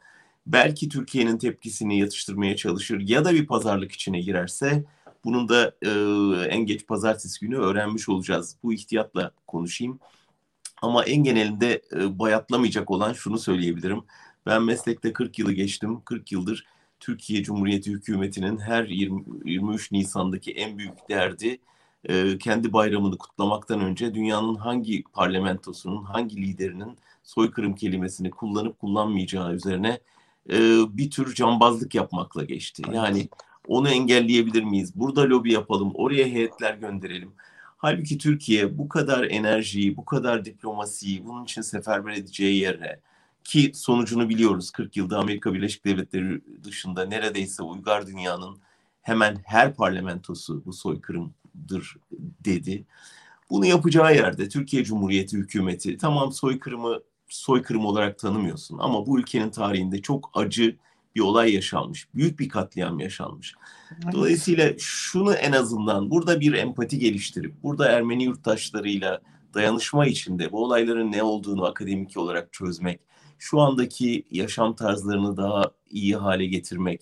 belki 0.54 0.90
Türkiye'nin 0.90 1.38
tepkisini 1.38 2.00
yatıştırmaya 2.00 2.56
çalışır 2.56 3.00
ya 3.00 3.26
da 3.26 3.34
bir 3.34 3.48
pazarlık 3.48 3.92
içine 3.92 4.20
girerse 4.20 4.84
bunun 5.24 5.50
da 5.50 5.76
e, 5.82 5.90
en 6.50 6.66
geç 6.66 6.88
pazartesi 6.88 7.40
günü 7.40 7.58
öğrenmiş 7.58 8.10
olacağız. 8.10 8.56
Bu 8.64 8.74
ihtiyatla 8.74 9.32
konuşayım. 9.48 10.00
Ama 10.82 11.04
en 11.04 11.24
genelinde 11.24 11.82
e, 11.94 12.20
bayatlamayacak 12.20 12.92
olan 12.92 13.14
şunu 13.14 13.38
söyleyebilirim. 13.38 14.02
Ben 14.46 14.64
meslekte 14.64 15.14
40 15.14 15.40
yılı 15.40 15.54
geçtim. 15.54 16.02
40 16.06 16.32
yıldır 16.32 16.66
Türkiye 17.00 17.44
Cumhuriyeti 17.44 17.92
hükümetinin 17.92 18.58
her 18.58 18.86
20, 18.86 19.24
23 19.46 19.92
Nisan'daki 19.92 20.52
en 20.52 20.78
büyük 20.78 21.10
derdi 21.10 21.60
e, 22.10 22.38
kendi 22.38 22.74
bayramını 22.74 23.18
kutlamaktan 23.18 23.82
önce 23.82 24.14
dünyanın 24.14 24.56
hangi 24.56 25.04
parlamentosunun, 25.04 26.04
hangi 26.04 26.38
liderinin 26.38 26.98
soykırım 27.24 27.76
kelimesini 27.76 28.32
kullanıp 28.32 28.80
kullanmayacağı 28.80 29.54
üzerine 29.54 30.00
e, 30.50 30.58
bir 30.98 31.12
tür 31.12 31.36
cambazlık 31.36 31.96
yapmakla 31.96 32.44
geçti. 32.44 32.84
Yani 32.94 33.30
onu 33.68 33.90
engelleyebilir 33.90 34.64
miyiz? 34.64 34.96
Burada 34.96 35.30
lobi 35.30 35.54
yapalım, 35.54 35.92
oraya 35.96 36.26
heyetler 36.26 36.74
gönderelim. 36.74 37.32
Halbuki 37.78 38.18
Türkiye 38.18 38.78
bu 38.78 38.90
kadar 38.90 39.24
enerjiyi, 39.24 39.98
bu 39.98 40.06
kadar 40.06 40.46
diplomasiyi 40.46 41.26
bunun 41.26 41.44
için 41.44 41.62
seferber 41.62 42.14
edeceği 42.14 42.62
yere 42.62 43.00
ki 43.44 43.72
sonucunu 43.76 44.30
biliyoruz 44.30 44.72
40 44.72 44.98
yılda 44.98 45.18
Amerika 45.18 45.54
Birleşik 45.54 45.86
Devletleri 45.86 46.42
dışında 46.64 47.06
neredeyse 47.06 47.64
uygar 47.64 48.08
dünyanın 48.08 48.58
hemen 49.02 49.38
her 49.46 49.74
parlamentosu 49.74 50.66
bu 50.66 50.74
soykırımdır 50.74 51.98
dedi. 52.46 52.86
Bunu 53.50 53.66
yapacağı 53.66 54.16
yerde 54.16 54.50
Türkiye 54.50 54.84
Cumhuriyeti 54.84 55.38
hükümeti 55.38 55.98
tamam 55.98 56.32
soykırımı 56.32 57.00
soykırım 57.30 57.86
olarak 57.86 58.20
tanımıyorsun 58.20 58.78
ama 58.78 59.06
bu 59.06 59.20
ülkenin 59.20 59.50
tarihinde 59.50 60.02
çok 60.02 60.32
acı 60.34 60.78
bir 61.16 61.22
olay 61.22 61.54
yaşanmış. 61.54 62.08
Büyük 62.16 62.40
bir 62.40 62.50
katliam 62.50 63.00
yaşanmış. 63.00 63.56
Dolayısıyla 64.12 64.74
şunu 64.78 65.34
en 65.34 65.52
azından 65.52 66.12
burada 66.12 66.40
bir 66.40 66.54
empati 66.54 67.00
geliştirip 67.00 67.64
burada 67.64 67.92
Ermeni 67.92 68.24
yurttaşlarıyla 68.24 69.22
dayanışma 69.54 70.06
içinde 70.06 70.52
bu 70.52 70.64
olayların 70.64 71.12
ne 71.12 71.24
olduğunu 71.24 71.66
akademik 71.66 72.18
olarak 72.18 72.54
çözmek, 72.54 73.00
şu 73.40 73.60
andaki 73.60 74.26
yaşam 74.32 74.76
tarzlarını 74.76 75.38
daha 75.38 75.64
iyi 75.90 76.16
hale 76.16 76.46
getirmek, 76.46 77.02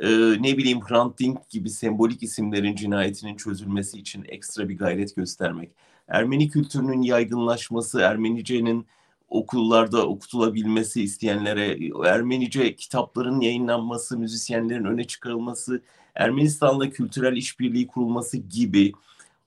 e, 0.00 0.08
ne 0.42 0.58
bileyim 0.58 0.80
Hrant 0.80 1.18
Dink 1.18 1.50
gibi 1.50 1.70
sembolik 1.70 2.22
isimlerin 2.22 2.74
cinayetinin 2.74 3.36
çözülmesi 3.36 3.98
için 3.98 4.24
ekstra 4.28 4.68
bir 4.68 4.78
gayret 4.78 5.16
göstermek, 5.16 5.70
Ermeni 6.08 6.48
kültürünün 6.48 7.02
yaygınlaşması, 7.02 8.00
Ermenice'nin 8.00 8.86
okullarda 9.28 10.06
okutulabilmesi 10.06 11.02
isteyenlere, 11.02 11.78
Ermenice 12.06 12.76
kitapların 12.76 13.40
yayınlanması, 13.40 14.18
müzisyenlerin 14.18 14.84
öne 14.84 15.04
çıkarılması, 15.04 15.82
Ermenistan'la 16.14 16.90
kültürel 16.90 17.36
işbirliği 17.36 17.86
kurulması 17.86 18.36
gibi 18.36 18.92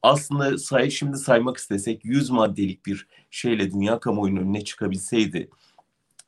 aslında 0.04 0.58
say 0.58 0.92
şimdi 0.92 1.18
saymak 1.18 1.58
istesek 1.58 2.06
100 2.06 2.30
maddelik 2.30 2.86
bir 2.86 3.08
şeyle 3.32 3.72
dünya 3.72 4.00
kamuoyunun 4.00 4.42
önüne 4.42 4.64
çıkabilseydi 4.64 5.50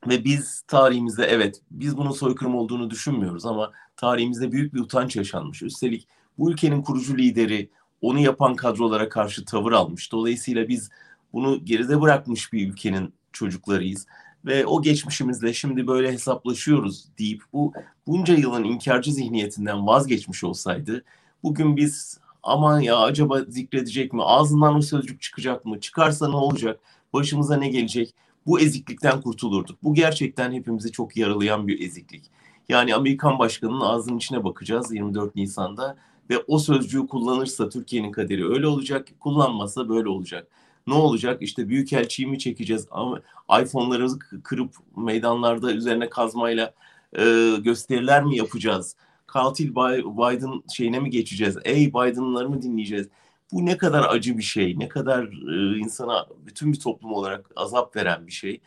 ve 0.08 0.24
biz 0.24 0.62
tarihimizde 0.62 1.24
evet 1.24 1.60
biz 1.70 1.96
bunun 1.96 2.10
soykırım 2.10 2.54
olduğunu 2.54 2.90
düşünmüyoruz 2.90 3.46
ama 3.46 3.72
tarihimizde 3.96 4.52
büyük 4.52 4.74
bir 4.74 4.80
utanç 4.80 5.16
yaşanmış. 5.16 5.62
Üstelik 5.62 6.08
bu 6.38 6.50
ülkenin 6.50 6.82
kurucu 6.82 7.18
lideri 7.18 7.70
onu 8.00 8.18
yapan 8.18 8.56
kadrolara 8.56 9.08
karşı 9.08 9.44
tavır 9.44 9.72
almış. 9.72 10.12
Dolayısıyla 10.12 10.68
biz 10.68 10.90
bunu 11.32 11.64
geride 11.64 12.00
bırakmış 12.00 12.52
bir 12.52 12.68
ülkenin 12.68 13.14
çocuklarıyız 13.32 14.06
ve 14.44 14.66
o 14.66 14.82
geçmişimizle 14.82 15.54
şimdi 15.54 15.86
böyle 15.86 16.12
hesaplaşıyoruz 16.12 17.04
deyip 17.18 17.42
bu 17.52 17.72
bunca 18.06 18.34
yılın 18.34 18.64
inkarcı 18.64 19.12
zihniyetinden 19.12 19.86
vazgeçmiş 19.86 20.44
olsaydı 20.44 21.04
bugün 21.42 21.76
biz 21.76 22.18
aman 22.42 22.80
ya 22.80 22.98
acaba 22.98 23.40
zikredecek 23.40 24.12
mi? 24.12 24.22
Ağzından 24.22 24.74
o 24.74 24.82
sözcük 24.82 25.20
çıkacak 25.20 25.64
mı? 25.64 25.80
Çıkarsa 25.80 26.28
ne 26.28 26.36
olacak? 26.36 26.80
Başımıza 27.12 27.56
ne 27.56 27.68
gelecek? 27.68 28.14
Bu 28.46 28.60
eziklikten 28.60 29.20
kurtulurduk. 29.20 29.82
Bu 29.82 29.94
gerçekten 29.94 30.52
hepimizi 30.52 30.92
çok 30.92 31.16
yaralayan 31.16 31.68
bir 31.68 31.80
eziklik. 31.80 32.24
Yani 32.68 32.94
Amerikan 32.94 33.38
başkanının 33.38 33.80
ağzının 33.80 34.16
içine 34.16 34.44
bakacağız 34.44 34.94
24 34.94 35.36
Nisan'da 35.36 35.96
ve 36.30 36.38
o 36.38 36.58
sözcüğü 36.58 37.06
kullanırsa 37.06 37.68
Türkiye'nin 37.68 38.12
kaderi 38.12 38.48
öyle 38.48 38.66
olacak, 38.66 39.08
kullanmazsa 39.20 39.88
böyle 39.88 40.08
olacak. 40.08 40.48
Ne 40.86 40.94
olacak? 40.94 41.42
İşte 41.42 41.68
büyükelçiyi 41.68 42.28
mi 42.28 42.38
çekeceğiz? 42.38 42.86
Ama 42.90 43.20
iPhone'larımızı 43.62 44.18
kırıp 44.18 44.74
meydanlarda 44.96 45.72
üzerine 45.72 46.08
kazmayla 46.10 46.74
e, 47.18 47.22
gösteriler 47.58 48.24
mi 48.24 48.36
yapacağız? 48.36 48.96
Katil 49.26 49.70
Biden 49.70 50.62
şeyine 50.74 51.00
mi 51.00 51.10
geçeceğiz? 51.10 51.58
Ey 51.64 51.88
Biden'ları 51.88 52.48
mı 52.48 52.62
dinleyeceğiz? 52.62 53.08
Bu 53.52 53.66
ne 53.66 53.78
kadar 53.78 54.04
acı 54.08 54.38
bir 54.38 54.42
şey, 54.42 54.78
ne 54.78 54.88
kadar 54.88 55.24
e, 55.24 55.78
insana 55.78 56.26
bütün 56.46 56.72
bir 56.72 56.80
toplum 56.80 57.12
olarak 57.12 57.50
azap 57.56 57.96
veren 57.96 58.26
bir 58.26 58.32
şey. 58.32 58.60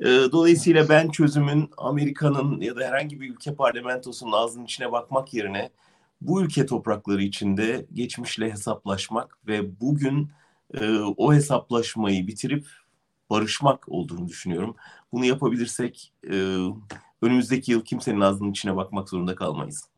E, 0.00 0.06
dolayısıyla 0.06 0.88
ben 0.88 1.08
çözümün 1.08 1.70
Amerika'nın 1.76 2.60
ya 2.60 2.76
da 2.76 2.84
herhangi 2.84 3.20
bir 3.20 3.30
ülke 3.30 3.54
parlamentosunun 3.54 4.32
ağzının 4.32 4.64
içine 4.64 4.92
bakmak 4.92 5.34
yerine 5.34 5.70
bu 6.20 6.42
ülke 6.42 6.66
toprakları 6.66 7.22
içinde 7.22 7.86
geçmişle 7.92 8.50
hesaplaşmak 8.50 9.38
ve 9.46 9.80
bugün 9.80 10.30
e, 10.80 10.98
o 10.98 11.34
hesaplaşmayı 11.34 12.26
bitirip 12.26 12.66
barışmak 13.30 13.88
olduğunu 13.88 14.28
düşünüyorum. 14.28 14.76
Bunu 15.12 15.24
yapabilirsek 15.24 16.12
e, 16.30 16.56
önümüzdeki 17.22 17.72
yıl 17.72 17.84
kimsenin 17.84 18.20
ağzının 18.20 18.50
içine 18.50 18.76
bakmak 18.76 19.08
zorunda 19.08 19.34
kalmayız. 19.34 19.88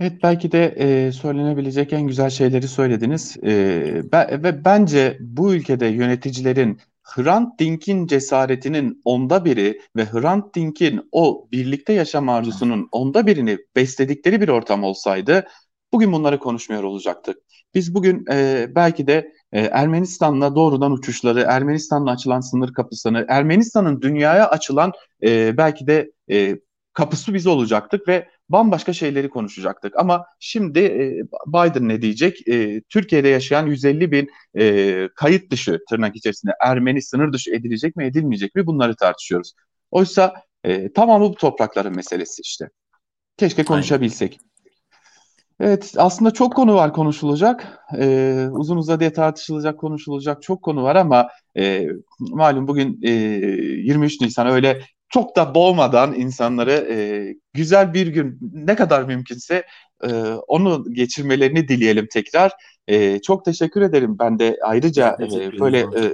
Evet 0.00 0.22
belki 0.22 0.52
de 0.52 0.64
e, 0.78 1.12
söylenebilecek 1.12 1.92
en 1.92 2.06
güzel 2.06 2.30
şeyleri 2.30 2.68
söylediniz. 2.68 3.36
E, 3.42 4.12
be, 4.12 4.40
ve 4.42 4.64
bence 4.64 5.18
bu 5.20 5.54
ülkede 5.54 5.86
yöneticilerin 5.86 6.80
Hrant 7.02 7.58
Dink'in 7.60 8.06
cesaretinin 8.06 9.00
onda 9.04 9.44
biri 9.44 9.80
ve 9.96 10.04
Hrant 10.04 10.54
Dink'in 10.54 11.08
o 11.12 11.48
birlikte 11.52 11.92
yaşam 11.92 12.28
arzusunun 12.28 12.88
onda 12.92 13.26
birini 13.26 13.58
besledikleri 13.76 14.40
bir 14.40 14.48
ortam 14.48 14.84
olsaydı 14.84 15.46
bugün 15.92 16.12
bunları 16.12 16.38
konuşmuyor 16.38 16.82
olacaktık. 16.82 17.38
Biz 17.74 17.94
bugün 17.94 18.24
e, 18.32 18.66
belki 18.74 19.06
de 19.06 19.32
e, 19.52 19.60
Ermenistan'la 19.60 20.54
doğrudan 20.54 20.92
uçuşları, 20.92 21.40
Ermenistan'la 21.40 22.10
açılan 22.10 22.40
sınır 22.40 22.72
kapısını, 22.72 23.26
Ermenistan'ın 23.28 24.02
dünyaya 24.02 24.50
açılan 24.50 24.92
e, 25.22 25.56
belki 25.56 25.86
de 25.86 26.12
e, 26.30 26.58
kapısı 26.92 27.34
biz 27.34 27.46
olacaktık 27.46 28.08
ve 28.08 28.28
bambaşka 28.48 28.92
şeyleri 28.92 29.28
konuşacaktık. 29.30 29.96
Ama 29.96 30.24
şimdi 30.40 30.78
e, 30.78 31.22
Biden 31.46 31.88
ne 31.88 32.02
diyecek? 32.02 32.48
E, 32.48 32.80
Türkiye'de 32.88 33.28
yaşayan 33.28 33.66
150 33.66 34.12
bin 34.12 34.30
e, 34.58 35.08
kayıt 35.16 35.50
dışı 35.50 35.78
tırnak 35.90 36.16
içerisinde 36.16 36.52
Ermeni 36.60 37.02
sınır 37.02 37.32
dışı 37.32 37.50
edilecek 37.50 37.96
mi 37.96 38.04
edilmeyecek 38.04 38.54
mi 38.54 38.66
bunları 38.66 38.96
tartışıyoruz. 38.96 39.52
Oysa 39.90 40.34
e, 40.64 40.92
tamamı 40.92 41.24
bu 41.24 41.34
toprakların 41.34 41.96
meselesi 41.96 42.42
işte. 42.42 42.68
Keşke 43.36 43.64
konuşabilsek. 43.64 44.32
Aynen. 44.32 44.48
Evet, 45.60 45.94
aslında 45.96 46.30
çok 46.30 46.56
konu 46.56 46.74
var 46.74 46.92
konuşulacak. 46.92 47.78
Ee, 47.98 48.48
uzun 48.50 48.76
uzadıya 48.76 49.12
tartışılacak, 49.12 49.78
konuşulacak 49.78 50.42
çok 50.42 50.62
konu 50.62 50.82
var 50.82 50.96
ama 50.96 51.28
e, 51.56 51.88
malum 52.20 52.68
bugün 52.68 53.00
e, 53.02 53.10
23 53.10 54.20
Nisan 54.20 54.46
öyle 54.46 54.82
çok 55.08 55.36
da 55.36 55.54
boğmadan 55.54 56.14
insanları 56.14 56.72
e, 56.72 56.96
güzel 57.52 57.94
bir 57.94 58.06
gün 58.06 58.38
ne 58.52 58.76
kadar 58.76 59.02
mümkünse 59.02 59.64
e, 60.04 60.12
onu 60.32 60.84
geçirmelerini 60.92 61.68
dileyelim 61.68 62.08
tekrar. 62.12 62.52
E, 62.88 63.20
çok 63.20 63.44
teşekkür 63.44 63.82
ederim 63.82 64.18
ben 64.18 64.38
de 64.38 64.58
ayrıca 64.62 65.16
e, 65.20 65.60
böyle 65.60 65.78
e, 65.78 66.12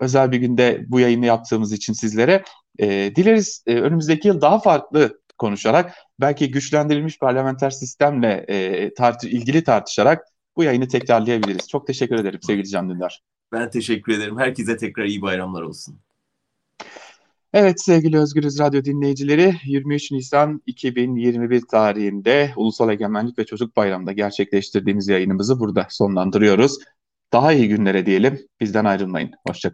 özel 0.00 0.32
bir 0.32 0.38
günde 0.38 0.84
bu 0.88 1.00
yayını 1.00 1.26
yaptığımız 1.26 1.72
için 1.72 1.92
sizlere. 1.92 2.42
E, 2.78 2.86
dileriz 3.16 3.64
e, 3.66 3.74
önümüzdeki 3.74 4.28
yıl 4.28 4.40
daha 4.40 4.60
farklı 4.60 5.20
konuşarak 5.38 5.94
belki 6.20 6.50
güçlendirilmiş 6.50 7.18
parlamenter 7.18 7.70
sistemle 7.70 8.44
e, 8.48 8.94
tartı, 8.94 9.28
ilgili 9.28 9.64
tartışarak 9.64 10.26
bu 10.56 10.64
yayını 10.64 10.88
tekrarlayabiliriz. 10.88 11.68
Çok 11.68 11.86
teşekkür 11.86 12.16
ederim 12.16 12.40
sevgili 12.42 12.68
Can 12.68 12.90
Dündar. 12.90 13.22
Ben 13.52 13.70
teşekkür 13.70 14.12
ederim. 14.12 14.38
Herkese 14.38 14.76
tekrar 14.76 15.04
iyi 15.04 15.22
bayramlar 15.22 15.62
olsun. 15.62 15.98
Evet 17.52 17.82
sevgili 17.82 18.18
Özgürüz 18.18 18.58
Radyo 18.58 18.84
dinleyicileri 18.84 19.54
23 19.64 20.10
Nisan 20.10 20.62
2021 20.66 21.60
tarihinde 21.60 22.52
Ulusal 22.56 22.90
Egemenlik 22.90 23.38
ve 23.38 23.46
Çocuk 23.46 23.76
Bayramı'nda 23.76 24.12
gerçekleştirdiğimiz 24.12 25.08
yayınımızı 25.08 25.60
burada 25.60 25.86
sonlandırıyoruz. 25.90 26.78
Daha 27.32 27.52
iyi 27.52 27.68
günlere 27.68 28.06
diyelim. 28.06 28.48
Bizden 28.60 28.84
ayrılmayın. 28.84 29.30
Hoşçakalın. 29.48 29.62